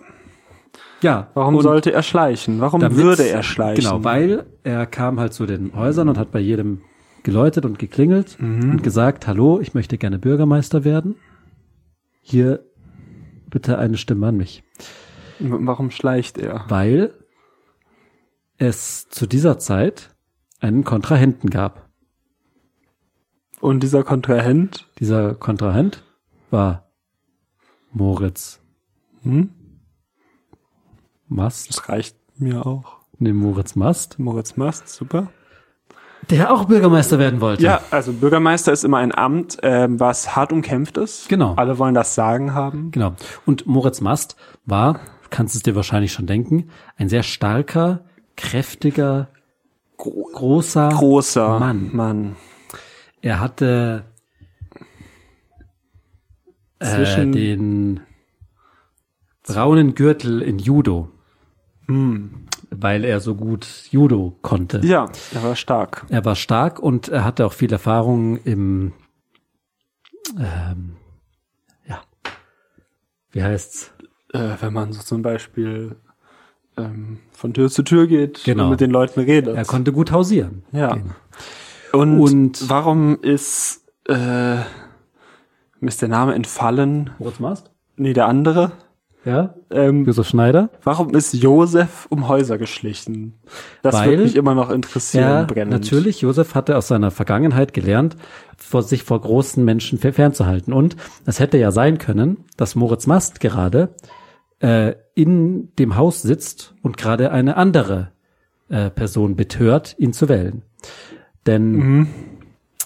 Ja. 1.02 1.30
warum 1.34 1.62
sollte 1.62 1.92
er 1.94 2.02
schleichen? 2.04 2.60
Warum 2.62 2.80
damit- 2.82 2.98
würde 2.98 3.28
er 3.28 3.44
schleichen? 3.44 3.84
Genau, 3.84 4.04
weil 4.04 4.46
er 4.64 4.86
kam 4.86 5.20
halt 5.20 5.34
zu 5.34 5.46
den 5.46 5.76
Häusern 5.76 6.10
und 6.10 6.18
hat 6.18 6.32
bei 6.32 6.40
jedem 6.40 6.82
geläutet 7.24 7.66
und 7.66 7.78
geklingelt 7.78 8.38
Mhm. 8.40 8.72
und 8.72 8.84
gesagt, 8.84 9.28
hallo, 9.28 9.60
ich 9.60 9.74
möchte 9.74 9.98
gerne 9.98 10.18
Bürgermeister 10.18 10.84
werden. 10.84 11.16
Hier 12.22 12.64
bitte 13.50 13.78
eine 13.78 13.98
Stimme 13.98 14.28
an 14.28 14.38
mich. 14.38 14.64
Warum 15.40 15.92
schleicht 15.92 16.38
er? 16.38 16.66
Weil 16.70 17.14
es 18.58 19.08
zu 19.10 19.28
dieser 19.28 19.60
Zeit 19.60 20.16
einen 20.60 20.84
Kontrahenten 20.84 21.50
gab. 21.50 21.88
Und 23.60 23.82
dieser 23.84 24.04
Kontrahent, 24.04 24.88
Dieser 25.00 25.36
Kontrahent 25.36 26.04
war 26.50 26.87
Moritz 27.98 28.60
hm? 29.24 29.50
Mast, 31.28 31.70
das 31.70 31.90
reicht 31.90 32.16
mir 32.38 32.66
auch. 32.66 32.98
ne, 33.20 33.34
Moritz 33.34 33.76
Mast, 33.76 34.20
Moritz 34.20 34.56
Mast, 34.56 34.88
super. 34.90 35.30
der 36.30 36.54
auch 36.54 36.66
Bürgermeister 36.66 37.20
werden 37.20 37.42
wollte. 37.42 37.64
Ja, 37.64 37.82
also 37.92 38.14
Bürgermeister 38.14 38.72
ist 38.72 38.84
immer 38.86 38.98
ein 39.00 39.14
Amt, 39.14 39.58
ähm, 39.64 40.00
was 40.00 40.36
hart 40.36 40.54
umkämpft 40.54 40.98
ist. 40.98 41.28
Genau. 41.28 41.56
Alle 41.56 41.78
wollen 41.80 41.96
das 41.96 42.16
Sagen 42.16 42.54
haben. 42.54 42.92
Genau. 42.92 43.14
Und 43.46 43.66
Moritz 43.66 44.00
Mast 44.00 44.36
war, 44.66 44.94
du 44.94 45.30
kannst 45.30 45.56
es 45.56 45.64
dir 45.64 45.76
wahrscheinlich 45.76 46.14
schon 46.14 46.28
denken, 46.28 46.70
ein 46.96 47.10
sehr 47.10 47.24
starker, 47.24 48.06
kräftiger, 48.38 49.30
großer 49.98 50.90
Großer 50.90 51.60
Mann. 51.60 51.90
Mann. 51.92 52.36
Er 53.22 53.40
hatte 53.40 54.06
äh, 56.80 56.86
Zwischen- 56.86 57.32
den 57.32 58.00
braunen 59.44 59.96
Gürtel 59.96 60.42
in 60.42 60.60
Judo, 60.60 61.10
Hm. 61.88 62.48
weil 62.70 63.04
er 63.06 63.20
so 63.22 63.36
gut 63.36 63.66
Judo 63.92 64.38
konnte. 64.42 64.82
Ja, 64.84 65.10
er 65.34 65.44
war 65.44 65.56
stark. 65.56 66.06
Er 66.10 66.26
war 66.26 66.36
stark 66.36 66.80
und 66.80 67.08
er 67.08 67.24
hatte 67.24 67.46
auch 67.46 67.54
viel 67.54 67.72
Erfahrung 67.72 68.38
im, 68.44 68.92
ähm, 70.38 70.98
ja, 71.88 72.02
wie 73.32 73.44
heißt's? 73.44 73.94
Äh, 74.34 74.56
wenn 74.60 74.74
man 74.74 74.92
so 74.92 75.02
zum 75.02 75.22
Beispiel 75.22 75.96
ähm, 76.76 77.20
von 77.32 77.54
Tür 77.54 77.70
zu 77.72 77.82
Tür 77.84 78.06
geht 78.08 78.44
Genau. 78.44 78.66
und 78.66 78.72
mit 78.72 78.82
den 78.82 78.92
Leuten 78.92 79.22
redet. 79.22 79.56
Er 79.56 79.66
konnte 79.66 79.92
gut 79.94 80.12
hausieren. 80.12 80.64
ja. 80.72 80.94
Gehen. 80.94 81.16
Und, 81.94 82.20
Und- 82.20 82.70
warum 82.70 83.18
ist 83.22 83.86
äh, 84.10 84.58
mir 85.80 85.90
ist 85.90 86.02
der 86.02 86.10
Name 86.10 86.34
entfallen? 86.36 87.12
Moritz 87.20 87.40
Mast? 87.40 87.72
Nee, 87.96 88.14
der 88.14 88.28
andere. 88.28 88.72
Ja. 89.26 89.56
Ähm, 89.72 90.06
Josef 90.06 90.28
Schneider? 90.28 90.70
warum 90.84 91.14
ist 91.14 91.34
Josef 91.34 92.06
um 92.10 92.30
Häuser 92.30 92.58
geschlichen? 92.58 93.34
Das 93.82 93.94
Weil 93.96 94.12
würde 94.12 94.24
mich 94.24 94.36
immer 94.38 94.56
noch 94.56 94.70
interessieren, 94.70 95.24
Ja, 95.28 95.44
brennend. 95.44 95.74
natürlich. 95.74 96.22
Josef 96.22 96.56
hatte 96.56 96.78
aus 96.78 96.88
seiner 96.88 97.12
Vergangenheit 97.12 97.74
gelernt, 97.74 98.16
vor 98.56 98.84
sich 98.84 99.04
vor 99.04 99.20
großen 99.20 99.66
Menschen 99.66 100.00
fer- 100.00 100.14
fernzuhalten. 100.14 100.72
Und 100.72 100.96
es 101.26 101.40
hätte 101.42 101.58
ja 101.58 101.72
sein 101.72 101.98
können, 101.98 102.46
dass 102.56 102.76
Moritz 102.76 103.06
Mast 103.06 103.42
gerade 103.42 103.90
äh, 104.60 104.94
in 105.14 105.74
dem 105.78 105.98
Haus 105.98 106.22
sitzt 106.22 106.74
und 106.82 106.96
gerade 106.96 107.32
eine 107.32 107.58
andere 107.58 108.12
äh, 108.70 108.90
Person 108.90 109.36
betört, 109.36 109.96
ihn 110.00 110.14
zu 110.14 110.30
wählen. 110.30 110.62
Denn 111.46 111.72
Mhm. 111.74 112.08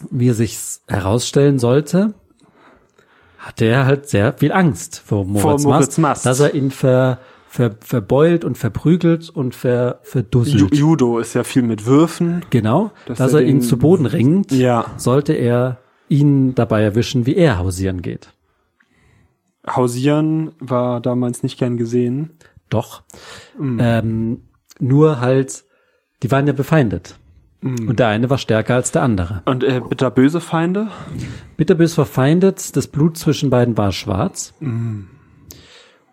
wie 0.09 0.31
sich's 0.31 0.81
herausstellen 0.87 1.59
sollte, 1.59 2.15
hatte 3.41 3.65
er 3.65 3.85
halt 3.85 4.07
sehr 4.07 4.33
viel 4.33 4.51
Angst 4.51 4.99
vor 5.05 5.25
Moritz, 5.25 5.63
Moritz 5.63 5.97
Mast, 5.97 5.97
Mast. 5.99 6.25
dass 6.27 6.39
er 6.39 6.53
ihn 6.53 6.69
ver, 6.71 7.17
ver, 7.47 7.71
verbeult 7.81 8.45
und 8.45 8.57
verprügelt 8.57 9.29
und 9.31 9.55
ver, 9.55 9.99
verdusselt. 10.03 10.75
Judo 10.75 11.17
ist 11.19 11.33
ja 11.33 11.43
viel 11.43 11.63
mit 11.63 11.85
Würfen. 11.87 12.45
Genau, 12.51 12.91
Dass 13.07 13.17
dass, 13.17 13.33
er 13.33 13.41
er 13.41 13.47
ihn 13.47 13.61
zu 13.61 13.77
Boden 13.77 14.05
ringt, 14.05 14.51
Ja. 14.51 14.85
sollte 14.97 15.33
er 15.33 15.79
ihn 16.07 16.53
dabei 16.55 16.83
erwischen, 16.83 17.25
wie 17.25 17.35
er 17.35 17.57
hausieren 17.57 18.01
geht. 18.03 18.29
Hausieren 19.67 20.51
war 20.59 21.01
damals 21.01 21.43
nicht 21.43 21.57
gern 21.59 21.77
gesehen. 21.77 22.31
Doch. 22.69 23.03
Mhm. 23.59 23.79
Ähm, 23.81 24.41
nur 24.79 25.19
halt, 25.19 25.63
die 26.23 26.31
waren 26.31 26.47
ja 26.47 26.53
befeindet. 26.53 27.17
Mhm. 27.61 27.89
Und 27.89 27.99
der 27.99 28.07
eine 28.07 28.29
war 28.29 28.37
stärker 28.37 28.75
als 28.75 28.91
der 28.91 29.03
andere. 29.03 29.43
Und 29.45 29.63
äh, 29.63 29.81
bitterböse 29.87 30.41
Feinde? 30.41 30.87
Bitterbös 31.57 31.93
verfeindet, 31.93 32.75
das 32.75 32.87
Blut 32.87 33.17
zwischen 33.17 33.49
beiden 33.49 33.77
war 33.77 33.91
schwarz. 33.91 34.53
Mhm. 34.59 35.07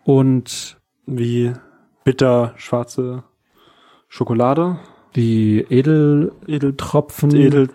Und 0.03 0.77
Wie 1.05 1.53
bitter 2.03 2.53
schwarze 2.57 3.23
Schokolade? 4.07 4.79
die 5.15 5.65
Edel, 5.69 6.31
Edeltropfen? 6.47 7.29
Tropfen, 7.29 7.45
Edel, 7.45 7.69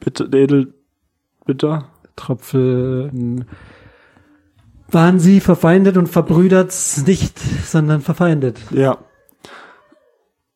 bitter, 0.00 0.32
edel, 0.32 0.74
bitter? 1.46 1.88
Tropfen, 2.16 3.44
waren 4.88 5.18
sie 5.18 5.40
verfeindet 5.40 5.96
und 5.96 6.08
verbrüdert 6.08 6.72
nicht, 7.06 7.38
sondern 7.38 8.00
verfeindet. 8.00 8.58
Ja. 8.70 8.98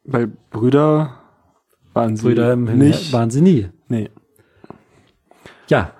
Weil 0.04 0.28
Brüder 0.50 1.17
waren 1.94 2.16
sie 2.16 2.22
Brüder 2.24 2.52
im 2.52 2.64
nicht. 2.78 3.12
waren 3.12 3.30
sie 3.30 3.40
nie. 3.40 3.68
nee. 3.88 4.10
Ja, 5.68 5.92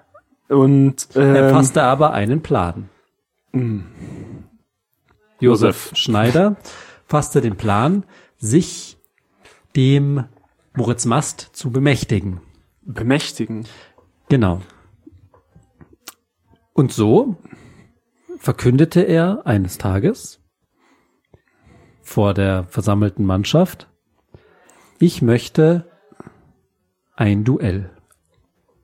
Und 0.49 1.09
Er 1.15 1.49
ähm, 1.49 1.55
fasste 1.55 1.83
aber 1.83 2.13
einen 2.13 2.43
Plan. 2.43 2.89
mh, 3.53 3.85
Josef 5.41 5.93
Schneider 5.95 6.57
fasste 7.07 7.41
den 7.41 7.57
Plan, 7.57 8.05
sich 8.39 8.99
dem 9.77 10.25
Moritz 10.75 11.05
Mast 11.05 11.41
zu 11.53 11.71
bemächtigen. 11.71 12.41
bemächtigen. 12.83 13.67
Genau. 14.29 14.61
Und 16.73 16.93
so 16.93 17.37
verkündete 18.39 19.01
er 19.03 19.47
eines 19.47 19.79
Tages 19.79 20.41
vor 22.03 22.35
der 22.35 22.65
versammelten 22.65 23.25
Mannschaft, 23.27 23.88
ich 24.99 25.23
möchte 25.23 25.85
ein 27.17 27.45
Duell. 27.45 27.91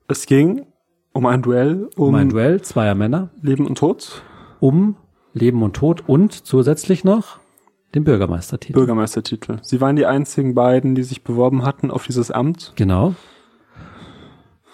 Es 0.07 0.25
ging 0.25 0.65
um 1.13 1.25
ein 1.25 1.41
Duell, 1.41 1.89
um, 1.95 2.09
Um 2.09 2.15
ein 2.15 2.29
Duell 2.29 2.61
zweier 2.61 2.95
Männer, 2.95 3.29
Leben 3.41 3.65
und 3.65 3.77
Tod. 3.77 4.23
um 4.59 4.97
Leben 5.33 5.63
und 5.63 5.75
Tod 5.75 6.03
und 6.07 6.33
zusätzlich 6.33 7.03
noch 7.03 7.39
den 7.93 8.03
Bürgermeistertitel. 8.03 8.73
Bürgermeistertitel. 8.73 9.57
Sie 9.61 9.81
waren 9.81 9.95
die 9.95 10.05
einzigen 10.05 10.55
beiden, 10.55 10.95
die 10.95 11.03
sich 11.03 11.23
beworben 11.23 11.63
hatten 11.63 11.91
auf 11.91 12.05
dieses 12.05 12.31
Amt. 12.31 12.73
Genau. 12.75 13.15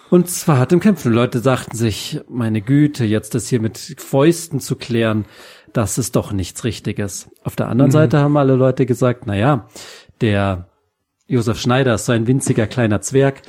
Und 0.10 0.30
zwar 0.30 0.60
hat 0.60 0.72
im 0.72 0.80
Kämpfen. 0.80 1.14
Leute 1.14 1.40
sagten 1.40 1.76
sich, 1.78 2.20
meine 2.28 2.62
Güte, 2.62 3.06
jetzt 3.06 3.34
das 3.34 3.48
hier 3.48 3.62
mit 3.62 3.78
Fäusten 3.98 4.60
zu 4.60 4.76
klären, 4.76 5.26
das 5.74 5.98
ist 5.98 6.16
doch 6.16 6.32
nichts 6.34 6.64
Richtiges. 6.64 7.30
Auf 7.44 7.56
der 7.56 7.70
anderen 7.70 7.92
Seite 7.92 8.20
haben 8.20 8.36
alle 8.38 8.56
Leute 8.56 8.86
gesagt, 8.86 9.24
na 9.26 9.36
ja, 9.36 9.68
der 10.20 10.68
Josef 11.32 11.60
Schneider 11.60 11.96
ist 11.96 12.08
so 12.08 12.12
ein 12.12 12.28
winziger 12.28 12.68
kleiner 12.68 13.00
Zwerg. 13.00 13.42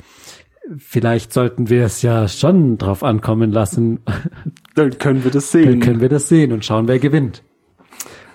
Vielleicht 0.77 1.33
sollten 1.33 1.69
wir 1.69 1.83
es 1.83 2.01
ja 2.01 2.29
schon 2.29 2.77
drauf 2.77 3.03
ankommen 3.03 3.51
lassen. 3.51 3.99
Dann 4.75 4.97
können 4.97 5.25
wir 5.25 5.31
das 5.31 5.51
Dann 5.51 5.63
sehen. 5.63 5.79
können 5.81 5.99
wir 5.99 6.07
das 6.07 6.29
sehen 6.29 6.53
und 6.53 6.63
schauen, 6.63 6.87
wer 6.87 6.99
gewinnt. 6.99 7.43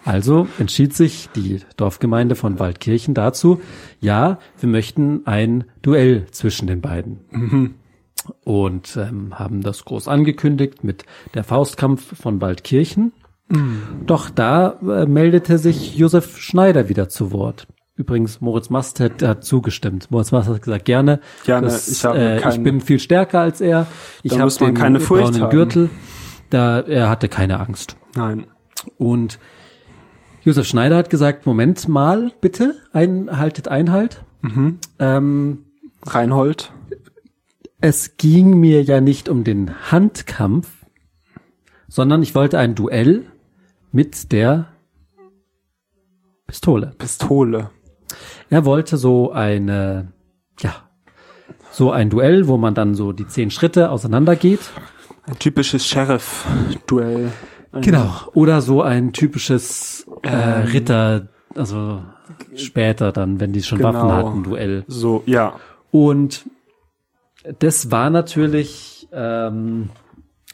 Also 0.04 0.46
entschied 0.58 0.94
sich 0.94 1.30
die 1.34 1.60
Dorfgemeinde 1.78 2.34
von 2.34 2.58
Waldkirchen 2.58 3.14
dazu, 3.14 3.60
ja, 4.00 4.38
wir 4.60 4.68
möchten 4.68 5.26
ein 5.26 5.64
Duell 5.80 6.26
zwischen 6.30 6.66
den 6.66 6.82
beiden. 6.82 7.74
Und 8.44 8.96
ähm, 8.96 9.38
haben 9.38 9.62
das 9.62 9.86
groß 9.86 10.08
angekündigt 10.08 10.84
mit 10.84 11.04
der 11.32 11.44
Faustkampf 11.44 12.18
von 12.20 12.40
Waldkirchen. 12.42 13.12
Doch 14.06 14.28
da 14.28 14.78
äh, 14.82 15.06
meldete 15.06 15.56
sich 15.56 15.96
Josef 15.96 16.38
Schneider 16.38 16.90
wieder 16.90 17.08
zu 17.08 17.32
Wort. 17.32 17.66
Übrigens, 17.98 18.40
Moritz 18.40 18.70
Mast 18.70 19.00
hat, 19.00 19.22
hat 19.22 19.44
zugestimmt. 19.44 20.10
Moritz 20.10 20.30
Mast 20.32 20.48
hat 20.48 20.62
gesagt, 20.62 20.84
gerne. 20.84 21.20
Gerne, 21.44 21.66
Das, 21.66 21.88
ich 21.88 22.02
äh, 22.04 22.36
ich 22.36 22.42
keinen- 22.42 22.62
bin 22.62 22.80
viel 22.80 23.00
stärker 23.00 23.40
als 23.40 23.60
er. 23.60 23.86
Ich 24.22 24.38
habe 24.38 24.50
den 24.52 24.74
keine 24.74 25.00
Furcht 25.00 25.24
braunen 25.24 25.42
haben. 25.42 25.50
Gürtel. 25.50 25.90
Da, 26.48 26.78
er 26.80 27.10
hatte 27.10 27.28
keine 27.28 27.58
Angst. 27.60 27.96
Nein. 28.14 28.46
Und 28.98 29.40
Josef 30.42 30.66
Schneider 30.66 30.96
hat 30.96 31.10
gesagt, 31.10 31.44
Moment 31.44 31.88
mal, 31.88 32.30
bitte, 32.40 32.76
ein, 32.92 33.36
haltet 33.36 33.66
Einhalt. 33.68 34.22
Ähm, 35.00 35.64
Reinhold. 36.06 36.72
es 37.80 38.16
ging 38.16 38.58
mir 38.60 38.82
ja 38.84 39.00
nicht 39.00 39.28
um 39.28 39.42
den 39.42 39.72
Handkampf, 39.90 40.70
sondern 41.88 42.22
ich 42.22 42.36
wollte 42.36 42.58
ein 42.60 42.76
Duell 42.76 43.26
mit 43.90 44.30
der 44.30 44.68
Pistole. 46.46 46.92
Pistole. 46.96 47.70
Er 48.50 48.64
wollte 48.64 48.96
so 48.96 49.32
eine, 49.32 50.12
ja, 50.60 50.74
so 51.70 51.90
ein 51.90 52.10
Duell, 52.10 52.48
wo 52.48 52.56
man 52.56 52.74
dann 52.74 52.94
so 52.94 53.12
die 53.12 53.26
zehn 53.26 53.50
Schritte 53.50 53.90
auseinander 53.90 54.36
geht. 54.36 54.60
Ein 55.26 55.38
typisches 55.38 55.86
Sheriff-Duell. 55.86 57.30
Genau. 57.80 58.10
Oder 58.34 58.62
so 58.62 58.82
ein 58.82 59.12
typisches 59.12 60.06
äh, 60.22 60.28
Ritter, 60.28 61.28
also 61.54 62.02
später 62.54 63.12
dann, 63.12 63.40
wenn 63.40 63.52
die 63.52 63.62
schon 63.62 63.78
Genau. 63.78 63.92
Waffen 63.92 64.12
hatten, 64.12 64.42
Duell. 64.42 64.84
So, 64.88 65.22
ja. 65.26 65.54
Und 65.90 66.46
das 67.58 67.90
war 67.90 68.10
natürlich 68.10 69.08
ähm, 69.12 69.90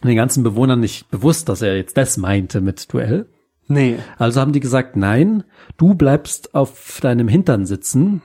den 0.03 0.17
ganzen 0.17 0.43
Bewohnern 0.43 0.81
nicht 0.81 1.11
bewusst, 1.11 1.49
dass 1.49 1.63
er 1.63 1.77
jetzt 1.77 1.97
das 1.97 2.17
meinte 2.17 2.61
mit 2.61 2.93
Duell. 2.93 3.27
Nee. 3.67 3.99
Also 4.19 4.41
haben 4.41 4.53
die 4.53 4.61
gesagt, 4.61 4.97
nein, 4.97 5.45
du 5.77 5.95
bleibst 5.95 6.55
auf 6.55 6.99
deinem 7.01 7.29
Hintern 7.29 7.67
sitzen. 7.67 8.23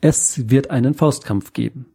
Es 0.00 0.50
wird 0.50 0.70
einen 0.70 0.94
Faustkampf 0.94 1.52
geben. 1.52 1.86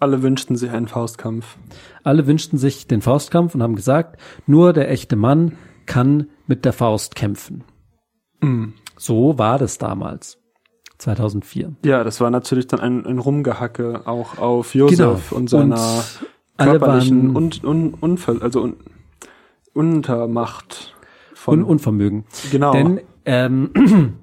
Alle 0.00 0.22
wünschten 0.22 0.56
sich 0.56 0.70
einen 0.70 0.88
Faustkampf. 0.88 1.56
Alle 2.02 2.26
wünschten 2.26 2.58
sich 2.58 2.86
den 2.86 3.02
Faustkampf 3.02 3.54
und 3.54 3.62
haben 3.62 3.76
gesagt, 3.76 4.20
nur 4.46 4.72
der 4.72 4.90
echte 4.90 5.16
Mann 5.16 5.52
kann 5.86 6.28
mit 6.46 6.64
der 6.64 6.72
Faust 6.72 7.14
kämpfen. 7.14 7.64
Mhm. 8.40 8.74
So 8.96 9.38
war 9.38 9.58
das 9.58 9.78
damals. 9.78 10.38
2004. 10.98 11.74
Ja, 11.84 12.04
das 12.04 12.20
war 12.20 12.30
natürlich 12.30 12.68
dann 12.68 12.80
ein, 12.80 13.04
ein 13.06 13.18
Rumgehacke 13.18 14.06
auch 14.06 14.38
auf 14.38 14.74
Josef 14.74 15.32
und 15.32 15.50
seiner 15.50 15.76
Genau. 15.76 16.02
alle 16.56 16.70
körperlichen 16.78 17.34
waren 17.34 17.36
und, 17.36 17.64
und, 17.64 17.94
Unver 17.94 18.36
also 18.40 18.62
un, 18.62 18.76
Untermacht 19.74 20.94
un 21.46 21.60
von 21.60 21.62
Unvermögen. 21.64 22.24
genau. 22.50 22.72
Denn 22.72 23.00
ähm, 23.24 23.70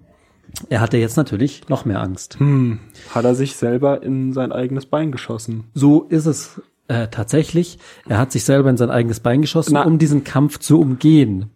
er 0.70 0.82
hatte 0.82 0.98
jetzt 0.98 1.18
natürlich 1.18 1.68
noch 1.70 1.86
mehr 1.86 2.02
Angst. 2.02 2.40
hm, 2.40 2.80
hat 3.14 3.26
er 3.26 3.36
sich 3.36 3.56
selber 3.56 4.04
in 4.04 4.34
sein 4.34 4.52
eigenes 4.52 4.86
Bein 4.86 5.12
geschossen. 5.12 5.66
So 5.74 6.04
ist 6.04 6.26
es 6.26 6.62
äh, 6.88 7.08
tatsächlich. 7.08 7.78
Er 8.08 8.18
hat 8.18 8.32
sich 8.32 8.44
selber 8.44 8.70
in 8.70 8.78
sein 8.78 8.90
eigenes 8.90 9.20
Bein 9.20 9.42
geschossen, 9.42 9.74
Na. 9.74 9.84
um 9.84 10.00
diesen 10.00 10.24
Kampf 10.24 10.60
zu 10.60 10.80
umgehen. 10.80 11.52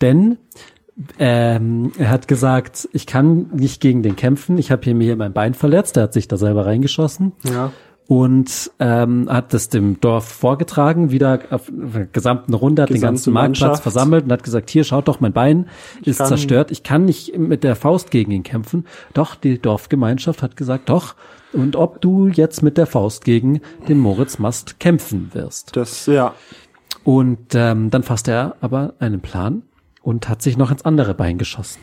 Denn 0.00 0.38
ähm, 1.18 1.92
er 1.98 2.10
hat 2.10 2.28
gesagt, 2.28 2.88
ich 2.92 3.06
kann 3.06 3.48
nicht 3.52 3.80
gegen 3.80 4.02
den 4.02 4.16
kämpfen. 4.16 4.58
Ich 4.58 4.70
habe 4.70 4.82
hier 4.84 4.94
mir 4.94 5.16
mein 5.16 5.32
Bein 5.32 5.54
verletzt. 5.54 5.96
Er 5.96 6.04
hat 6.04 6.12
sich 6.12 6.28
da 6.28 6.36
selber 6.36 6.66
reingeschossen 6.66 7.32
Ja. 7.44 7.72
Und 8.06 8.70
ähm, 8.80 9.28
hat 9.30 9.54
das 9.54 9.70
dem 9.70 9.98
Dorf 10.00 10.26
vorgetragen, 10.26 11.10
wieder 11.10 11.40
auf 11.50 11.70
der 11.72 12.06
gesamten 12.06 12.52
Runde, 12.52 12.82
hat 12.82 12.90
den 12.90 12.94
Gesamte 12.94 13.12
ganzen 13.14 13.32
Marktplatz 13.32 13.60
Mannschaft. 13.62 13.82
versammelt 13.82 14.24
und 14.26 14.32
hat 14.32 14.42
gesagt, 14.44 14.68
hier, 14.70 14.84
schaut 14.84 15.08
doch, 15.08 15.20
mein 15.20 15.32
Bein 15.32 15.68
ist 16.04 16.18
kann- 16.18 16.28
zerstört, 16.28 16.70
ich 16.70 16.82
kann 16.82 17.06
nicht 17.06 17.38
mit 17.38 17.64
der 17.64 17.76
Faust 17.76 18.10
gegen 18.10 18.30
ihn 18.30 18.42
kämpfen. 18.42 18.84
Doch, 19.14 19.34
die 19.36 19.58
Dorfgemeinschaft 19.58 20.42
hat 20.42 20.56
gesagt, 20.56 20.88
doch, 20.90 21.14
und 21.52 21.76
ob 21.76 22.00
du 22.02 22.28
jetzt 22.28 22.62
mit 22.62 22.76
der 22.76 22.86
Faust 22.86 23.24
gegen 23.24 23.60
den 23.88 23.98
Moritz 24.00 24.38
Mast 24.38 24.80
kämpfen 24.80 25.30
wirst. 25.32 25.74
Das, 25.76 26.04
ja. 26.06 26.34
Und 27.04 27.54
ähm, 27.54 27.90
dann 27.90 28.02
fasste 28.02 28.32
er 28.32 28.56
aber 28.60 28.94
einen 28.98 29.20
Plan 29.20 29.62
und 30.02 30.28
hat 30.28 30.42
sich 30.42 30.56
noch 30.58 30.70
ins 30.70 30.84
andere 30.84 31.14
Bein 31.14 31.38
geschossen. 31.38 31.80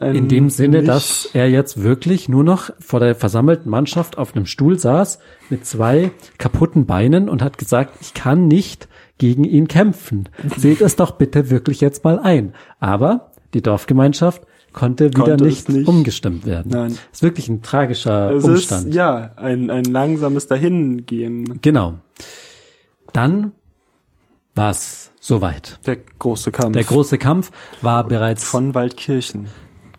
Ein 0.00 0.14
In 0.14 0.28
dem 0.28 0.48
Sinne, 0.48 0.82
dass 0.82 1.28
er 1.34 1.50
jetzt 1.50 1.82
wirklich 1.82 2.26
nur 2.26 2.42
noch 2.42 2.70
vor 2.80 3.00
der 3.00 3.14
versammelten 3.14 3.68
Mannschaft 3.68 4.16
auf 4.16 4.34
einem 4.34 4.46
Stuhl 4.46 4.78
saß 4.78 5.18
mit 5.50 5.66
zwei 5.66 6.10
kaputten 6.38 6.86
Beinen 6.86 7.28
und 7.28 7.42
hat 7.42 7.58
gesagt, 7.58 7.98
ich 8.00 8.14
kann 8.14 8.48
nicht 8.48 8.88
gegen 9.18 9.44
ihn 9.44 9.68
kämpfen. 9.68 10.30
Seht 10.56 10.80
es 10.80 10.96
doch 10.96 11.10
bitte 11.12 11.50
wirklich 11.50 11.82
jetzt 11.82 12.02
mal 12.02 12.18
ein. 12.18 12.54
Aber 12.78 13.32
die 13.52 13.60
Dorfgemeinschaft 13.60 14.42
konnte 14.72 15.10
wieder 15.10 15.36
Konnte 15.36 15.44
nicht, 15.44 15.68
nicht. 15.68 15.86
umgestimmt 15.86 16.46
werden. 16.46 16.70
Nein. 16.72 16.98
Ist 17.12 17.22
wirklich 17.22 17.48
ein 17.48 17.60
tragischer 17.60 18.30
es 18.30 18.44
Umstand. 18.44 18.86
ist, 18.88 18.94
ja, 18.94 19.32
ein, 19.36 19.68
ein 19.68 19.84
langsames 19.84 20.46
Dahingehen. 20.46 21.60
Genau. 21.60 21.98
Dann 23.12 23.52
war 24.54 24.70
es 24.70 25.12
soweit. 25.20 25.78
Der 25.84 25.98
große 26.18 26.52
Kampf. 26.52 26.72
Der 26.72 26.84
große 26.84 27.18
Kampf 27.18 27.50
war 27.82 28.06
bereits 28.06 28.44
von 28.44 28.74
Waldkirchen. 28.74 29.48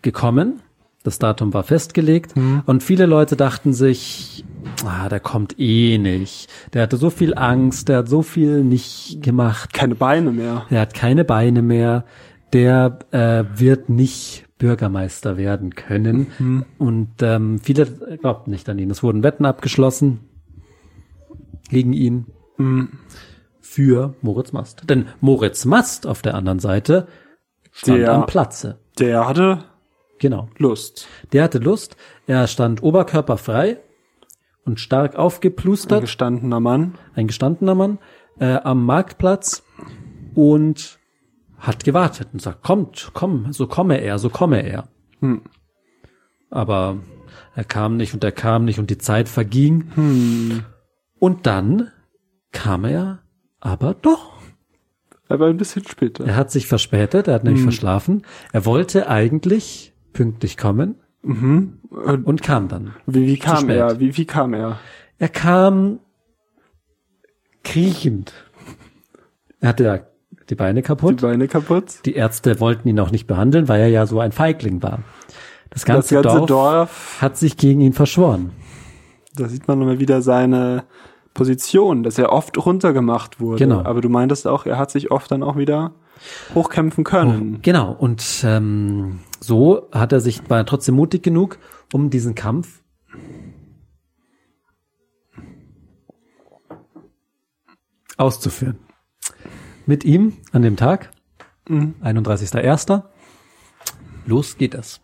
Gekommen. 0.02 0.60
Das 1.04 1.18
Datum 1.18 1.52
war 1.52 1.64
festgelegt 1.64 2.36
Mhm. 2.36 2.62
und 2.66 2.82
viele 2.84 3.06
Leute 3.06 3.34
dachten 3.36 3.72
sich, 3.72 4.44
ah, 4.86 5.08
der 5.08 5.18
kommt 5.18 5.58
eh 5.58 5.98
nicht. 5.98 6.48
Der 6.74 6.82
hatte 6.82 6.96
so 6.96 7.10
viel 7.10 7.34
Angst, 7.34 7.88
der 7.88 7.98
hat 7.98 8.08
so 8.08 8.22
viel 8.22 8.62
nicht 8.62 9.20
gemacht, 9.20 9.72
Keine 9.72 9.96
Beine 9.96 10.30
mehr. 10.30 10.66
der 10.70 10.80
hat 10.80 10.94
keine 10.94 11.24
Beine 11.24 11.60
mehr, 11.62 12.04
der 12.52 13.00
äh, 13.10 13.44
wird 13.58 13.88
nicht 13.88 14.44
Bürgermeister 14.58 15.36
werden 15.36 15.74
können. 15.74 16.28
Mhm. 16.38 16.64
Und 16.78 17.08
ähm, 17.20 17.58
viele 17.58 17.86
glaubten 17.86 18.52
nicht 18.52 18.68
an 18.68 18.78
ihn. 18.78 18.90
Es 18.90 19.02
wurden 19.02 19.24
Wetten 19.24 19.44
abgeschlossen 19.44 20.20
gegen 21.68 21.92
ihn 21.92 22.26
Mhm. 22.58 22.90
für 23.60 24.14
Moritz 24.22 24.52
Mast. 24.52 24.88
Denn 24.88 25.06
Moritz 25.20 25.64
Mast 25.64 26.06
auf 26.06 26.22
der 26.22 26.34
anderen 26.36 26.60
Seite 26.60 27.08
stand 27.72 27.98
Der- 27.98 28.12
am 28.12 28.26
Platze. 28.26 28.78
Der 29.00 29.26
hatte 29.26 29.64
Genau. 30.22 30.48
Lust. 30.56 31.08
Der 31.32 31.42
hatte 31.42 31.58
Lust. 31.58 31.96
Er 32.28 32.46
stand 32.46 32.80
oberkörperfrei 32.80 33.78
und 34.64 34.78
stark 34.78 35.14
Ein 35.14 35.18
aufgeplustert, 35.20 36.02
gestandener 36.02 36.60
Mann. 36.60 36.94
ein 37.16 37.26
gestandener 37.26 37.74
Mann, 37.74 37.98
äh, 38.38 38.54
am 38.62 38.86
Marktplatz 38.86 39.64
und 40.36 41.00
hat 41.58 41.82
gewartet 41.82 42.28
und 42.32 42.40
sagt, 42.40 42.62
kommt, 42.62 43.10
komm, 43.14 43.52
so 43.52 43.66
komme 43.66 44.00
er, 44.00 44.20
so 44.20 44.30
komme 44.30 44.62
er. 44.62 44.88
Hm. 45.20 45.42
Aber 46.50 46.98
er 47.56 47.64
kam 47.64 47.96
nicht 47.96 48.14
und 48.14 48.22
er 48.22 48.30
kam 48.32 48.64
nicht 48.64 48.78
und 48.78 48.90
die 48.90 48.98
Zeit 48.98 49.28
verging. 49.28 49.90
Hm. 49.96 50.64
Und 51.18 51.46
dann 51.48 51.90
kam 52.52 52.84
er 52.84 53.22
aber 53.58 53.94
doch. 53.94 54.34
Aber 55.28 55.46
ein 55.46 55.56
bisschen 55.56 55.84
später. 55.88 56.24
Er 56.26 56.36
hat 56.36 56.52
sich 56.52 56.68
verspätet, 56.68 57.26
er 57.26 57.34
hat 57.34 57.42
nämlich 57.44 57.62
Hm. 57.62 57.70
verschlafen. 57.70 58.22
Er 58.52 58.64
wollte 58.66 59.08
eigentlich 59.08 59.91
pünktlich 60.12 60.56
kommen 60.56 60.96
Mhm. 61.24 61.78
Und 61.90 62.26
und 62.26 62.42
kam 62.42 62.66
dann. 62.68 62.94
wie, 63.06 63.26
wie 63.28 63.38
kam 63.38 63.68
er? 63.70 64.00
Wie, 64.00 64.16
wie 64.16 64.24
kam 64.24 64.54
er? 64.54 64.78
Er 65.18 65.28
kam 65.28 66.00
kriechend. 67.62 68.32
Er 69.60 69.68
hatte 69.68 69.84
ja 69.84 69.98
die 70.50 70.54
Beine 70.56 70.80
Die 70.80 70.86
kaputt. 70.86 71.20
Beine 71.20 71.46
kaputt? 71.46 72.00
Die 72.04 72.14
Ärzte 72.14 72.58
wollten 72.58 72.88
ihn 72.88 72.98
auch 72.98 73.12
nicht 73.12 73.26
behandeln, 73.28 73.68
weil 73.68 73.80
er 73.82 73.88
ja 73.88 74.06
so 74.06 74.18
ein 74.18 74.32
Feigling 74.32 74.82
war. 74.82 74.98
Das 75.70 75.84
ganze, 75.84 76.16
das 76.16 76.24
ganze 76.24 76.38
Dorf, 76.38 76.46
Dorf, 76.48 77.18
hat 77.22 77.36
sich 77.36 77.56
gegen 77.56 77.80
ihn 77.80 77.92
verschworen. 77.92 78.50
da 79.36 79.48
sieht 79.48 79.68
man 79.68 79.80
immer 79.80 80.00
wieder 80.00 80.20
seine 80.22 80.84
Position, 81.34 82.02
dass 82.02 82.18
er 82.18 82.32
oft 82.32 82.58
runtergemacht 82.66 83.40
wurde. 83.40 83.58
Genau. 83.58 83.82
Aber 83.84 84.00
du 84.00 84.08
meintest 84.08 84.46
auch, 84.48 84.66
er 84.66 84.76
hat 84.76 84.90
sich 84.90 85.10
oft 85.10 85.30
dann 85.30 85.42
auch 85.44 85.56
wieder 85.56 85.92
hochkämpfen 86.54 87.04
können. 87.04 87.60
Genau. 87.62 87.92
Und 87.92 88.42
ähm, 88.44 89.20
so 89.42 89.88
hat 89.92 90.12
er 90.12 90.20
sich, 90.20 90.48
war 90.48 90.58
er 90.58 90.66
trotzdem 90.66 90.94
mutig 90.94 91.22
genug, 91.22 91.58
um 91.92 92.10
diesen 92.10 92.34
Kampf 92.34 92.82
auszuführen. 98.16 98.78
Mit 99.86 100.04
ihm 100.04 100.34
an 100.52 100.62
dem 100.62 100.76
Tag, 100.76 101.10
Mhm. 101.68 101.94
31.01. 102.02 103.04
Los 104.26 104.56
geht 104.58 104.74
es. 104.74 105.00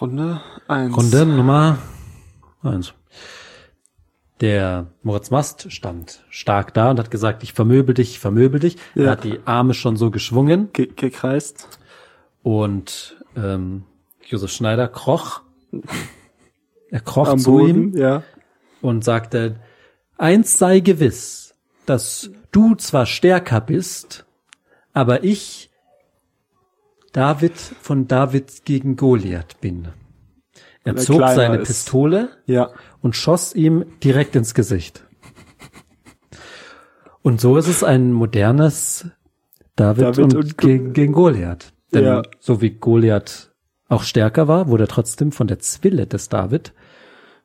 Runde 0.00 0.40
eins. 0.66 0.96
Runde 0.96 1.24
Nummer 1.26 1.78
eins. 2.62 2.92
Der 4.40 4.88
Moritz 5.04 5.30
Mast 5.30 5.70
stand 5.70 6.24
stark 6.30 6.74
da 6.74 6.90
und 6.90 6.98
hat 6.98 7.12
gesagt, 7.12 7.44
ich 7.44 7.52
vermöbel 7.52 7.94
dich, 7.94 8.10
ich 8.10 8.18
vermöbel 8.18 8.58
dich. 8.58 8.76
Ja. 8.96 9.04
Er 9.04 9.10
hat 9.12 9.24
die 9.24 9.38
Arme 9.44 9.74
schon 9.74 9.96
so 9.96 10.10
geschwungen 10.10 10.72
Ge 10.72 10.88
gekreist. 10.94 11.78
Und 12.42 13.16
ähm, 13.36 13.84
Josef 14.24 14.50
Schneider 14.50 14.88
kroch. 14.88 15.42
Er 16.90 17.00
kroch 17.00 17.28
Am 17.28 17.38
zu 17.38 17.52
Boden, 17.52 17.92
ihm 17.92 17.96
ja. 17.96 18.22
und 18.80 19.04
sagte, 19.04 19.60
eins 20.18 20.58
sei 20.58 20.80
gewiss, 20.80 21.54
dass 21.86 22.30
du 22.50 22.74
zwar 22.74 23.06
stärker 23.06 23.60
bist, 23.60 24.26
aber 24.92 25.24
ich 25.24 25.70
David 27.12 27.56
von 27.56 28.08
David 28.08 28.64
gegen 28.64 28.96
Goliath 28.96 29.60
bin. 29.60 29.88
Er 30.84 30.96
zog 30.96 31.20
seine 31.20 31.58
ist. 31.58 31.68
Pistole 31.68 32.30
Ja. 32.46 32.70
und 33.00 33.14
schoss 33.14 33.54
ihm 33.54 33.84
direkt 34.02 34.34
ins 34.34 34.54
Gesicht. 34.54 35.04
Und 37.22 37.40
so 37.40 37.56
ist 37.56 37.68
es 37.68 37.84
ein 37.84 38.12
modernes 38.12 39.06
David, 39.76 40.02
David 40.02 40.18
und, 40.18 40.34
und 40.34 40.58
gegen, 40.58 40.92
gegen 40.92 41.12
Goliath. 41.12 41.72
Denn 41.94 42.04
Ja. 42.04 42.22
so 42.40 42.60
wie 42.60 42.70
Goliath 42.70 43.50
auch 43.88 44.02
stärker 44.02 44.48
war, 44.48 44.68
wurde 44.68 44.84
er 44.84 44.88
trotzdem 44.88 45.32
von 45.32 45.46
der 45.46 45.58
Zwille 45.58 46.06
des 46.06 46.28
David 46.28 46.72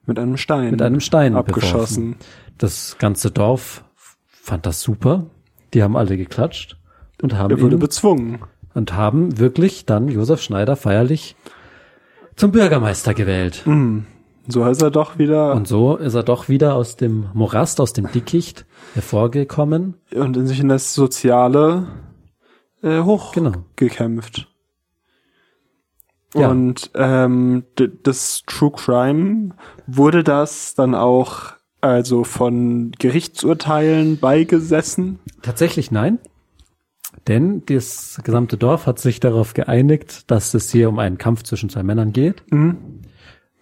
Mit 0.05 0.17
einem 0.19 0.37
Stein. 0.37 0.71
mit 0.71 0.81
einem 0.81 0.99
Stein 1.01 1.35
abgeschossen. 1.35 2.11
Beworfen. 2.13 2.25
Das 2.57 2.97
ganze 2.97 3.31
Dorf 3.31 3.83
fand 4.27 4.65
das 4.65 4.81
super. 4.81 5.25
Die 5.73 5.83
haben 5.83 5.97
alle 5.97 6.15
geklatscht 6.17 6.77
und 7.21 7.35
haben 7.35 7.51
Er 7.51 7.61
wurde 7.61 7.75
ihn, 7.75 7.79
bezwungen. 7.79 8.39
und 8.73 8.93
haben 8.93 9.37
wirklich 9.39 9.85
dann 9.85 10.07
Josef 10.07 10.41
Schneider 10.41 10.75
feierlich 10.77 11.35
zum 12.37 12.51
Bürgermeister 12.51 13.13
gewählt. 13.13 13.63
Mhm. 13.65 14.05
So 14.47 14.65
ist 14.65 14.81
er 14.81 14.91
doch 14.91 15.17
wieder 15.17 15.53
Und 15.53 15.67
so 15.67 15.97
ist 15.97 16.13
er 16.13 16.23
doch 16.23 16.47
wieder 16.47 16.75
aus 16.75 16.95
dem 16.95 17.25
Morast, 17.33 17.81
aus 17.81 17.91
dem 17.91 18.09
Dickicht 18.13 18.65
hervorgekommen. 18.93 19.95
und 20.15 20.37
in 20.37 20.47
sich 20.47 20.61
in 20.61 20.69
das 20.69 20.93
Soziale 20.93 21.87
äh, 22.81 22.87
Genau. 22.97 23.05
hochgekämpft. 23.05 24.47
Ja. 26.35 26.49
Und 26.49 26.91
ähm, 26.93 27.63
das 28.03 28.43
True 28.45 28.71
Crime 28.71 29.55
wurde 29.87 30.23
das 30.23 30.75
dann 30.75 30.93
auch 30.93 31.53
also 31.81 32.23
von 32.23 32.91
Gerichtsurteilen 32.99 34.19
beigesessen. 34.19 35.19
Tatsächlich 35.41 35.91
nein. 35.91 36.19
Denn 37.27 37.63
das 37.65 38.21
gesamte 38.23 38.57
Dorf 38.57 38.85
hat 38.87 38.99
sich 38.99 39.19
darauf 39.19 39.53
geeinigt, 39.53 40.29
dass 40.31 40.53
es 40.53 40.71
hier 40.71 40.89
um 40.89 40.99
einen 40.99 41.17
Kampf 41.17 41.43
zwischen 41.43 41.69
zwei 41.69 41.83
Männern 41.83 42.13
geht. 42.13 42.43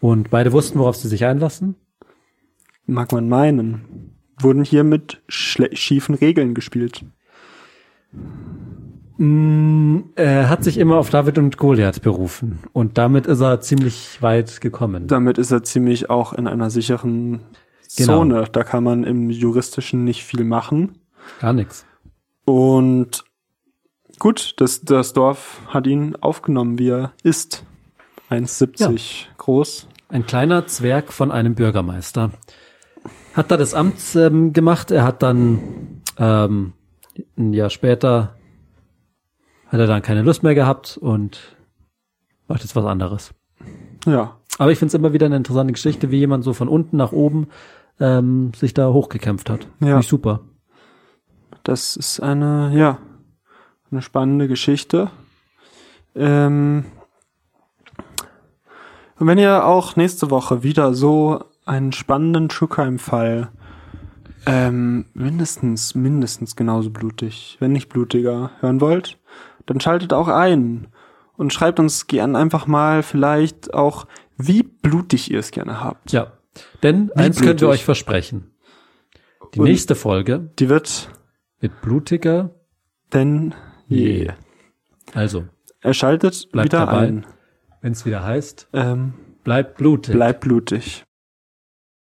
Und 0.01 0.29
beide 0.29 0.51
wussten, 0.51 0.79
worauf 0.79 0.95
sie 0.95 1.07
sich 1.07 1.25
einlassen. 1.25 1.75
Mag 2.85 3.11
man 3.11 3.27
meinen. 3.27 4.15
Wurden 4.39 4.63
hier 4.63 4.83
mit 4.83 5.21
schiefen 5.27 6.15
Regeln 6.15 6.53
gespielt. 6.53 7.05
Er 9.17 10.49
hat 10.49 10.63
sich 10.63 10.77
immer 10.77 10.97
auf 10.97 11.09
David 11.09 11.37
und 11.37 11.57
Goliath 11.57 12.01
berufen. 12.01 12.59
Und 12.73 12.97
damit 12.97 13.27
ist 13.27 13.41
er 13.41 13.61
ziemlich 13.61 14.21
weit 14.21 14.59
gekommen. 14.59 15.07
Damit 15.07 15.37
ist 15.37 15.51
er 15.51 15.63
ziemlich 15.63 16.09
auch 16.09 16.33
in 16.33 16.47
einer 16.47 16.69
sicheren 16.69 17.41
Genau. 17.97 18.19
Zone. 18.19 18.47
Da 18.51 18.63
kann 18.63 18.83
man 18.83 19.03
im 19.03 19.29
Juristischen 19.29 20.03
nicht 20.03 20.23
viel 20.23 20.43
machen. 20.43 20.99
Gar 21.39 21.53
nichts. 21.53 21.85
Und 22.45 23.23
gut, 24.19 24.55
das, 24.57 24.81
das 24.81 25.13
Dorf 25.13 25.61
hat 25.67 25.87
ihn 25.87 26.15
aufgenommen, 26.15 26.77
wie 26.77 26.89
er 26.89 27.13
ist. 27.23 27.63
1,70 28.29 29.27
groß. 29.37 29.87
Ein 30.09 30.25
kleiner 30.25 30.67
Zwerg 30.67 31.13
von 31.13 31.31
einem 31.31 31.55
Bürgermeister. 31.55 32.31
Hat 33.33 33.51
da 33.51 33.57
das 33.57 33.73
Amt 33.73 33.97
ähm, 34.15 34.53
gemacht. 34.53 34.91
Er 34.91 35.03
hat 35.03 35.21
dann 35.23 36.01
ähm, 36.17 36.73
ein 37.37 37.53
Jahr 37.53 37.69
später 37.69 38.35
hat 39.75 39.81
er 39.81 39.87
dann 39.87 40.01
keine 40.01 40.21
Lust 40.21 40.41
mehr 40.41 40.55
gehabt 40.55 40.97
und 40.97 41.57
macht 42.47 42.61
jetzt 42.61 42.77
was 42.77 42.85
anderes. 42.85 43.33
Ja. 44.05 44.37
Aber 44.57 44.71
ich 44.71 44.79
finde 44.79 44.89
es 44.89 44.93
immer 44.93 45.11
wieder 45.11 45.25
eine 45.25 45.35
interessante 45.35 45.73
Geschichte, 45.73 46.11
wie 46.11 46.19
jemand 46.19 46.45
so 46.45 46.53
von 46.53 46.69
unten 46.69 46.95
nach 46.95 47.11
oben 47.11 47.47
ähm, 47.99 48.53
sich 48.55 48.73
da 48.73 48.93
hochgekämpft 48.93 49.49
hat. 49.49 49.67
Ja. 49.81 49.87
Finde 49.87 49.99
ich 49.99 50.07
super. 50.07 50.39
Das 51.63 51.97
ist 51.97 52.21
eine, 52.21 52.71
ja, 52.73 52.99
eine 53.91 54.01
spannende 54.01 54.47
Geschichte. 54.47 55.11
Ähm, 56.15 56.85
und 59.19 59.27
wenn 59.27 59.37
ihr 59.37 59.65
auch 59.65 59.97
nächste 59.97 60.29
Woche 60.29 60.63
wieder 60.63 60.93
so 60.93 61.43
einen 61.65 61.91
spannenden 61.91 62.47
True 62.47 62.69
Crime 62.69 62.97
Fall, 62.97 63.49
ähm, 64.45 65.05
mindestens, 65.13 65.95
mindestens 65.95 66.55
genauso 66.55 66.91
blutig, 66.91 67.57
wenn 67.59 67.73
nicht 67.73 67.89
blutiger, 67.89 68.51
hören 68.61 68.79
wollt, 68.79 69.17
dann 69.65 69.79
schaltet 69.79 70.13
auch 70.13 70.27
ein 70.27 70.87
und 71.37 71.53
schreibt 71.53 71.79
uns 71.79 72.07
gern 72.07 72.35
einfach 72.35 72.67
mal 72.67 73.03
vielleicht 73.03 73.73
auch, 73.73 74.07
wie 74.37 74.63
blutig 74.63 75.31
ihr 75.31 75.39
es 75.39 75.51
gerne 75.51 75.81
habt. 75.83 76.11
Ja. 76.11 76.33
Denn 76.83 77.11
eins 77.15 77.37
können 77.37 77.49
wir 77.49 77.55
blutig. 77.55 77.67
euch 77.79 77.85
versprechen. 77.85 78.51
Die 79.53 79.59
Und- 79.59 79.65
nächste 79.65 79.95
Folge 79.95 80.51
Die 80.59 80.69
wird 80.69 81.09
wird 81.59 81.81
blutiger. 81.81 82.51
denn 83.13 83.53
je. 83.87 84.29
Also, 85.13 85.45
Er 85.81 85.93
schaltet 85.93 86.49
Bleibt 86.51 86.73
wieder 86.73 86.85
dabei. 86.85 87.07
ein. 87.07 87.25
wenn 87.81 87.91
es 87.93 88.05
wieder 88.05 88.23
heißt, 88.23 88.67
Ähm, 88.73 89.13
bleibt 89.43 89.77
blutig. 89.77 90.13
bleibt 90.15 90.41
blutig. 90.41 91.04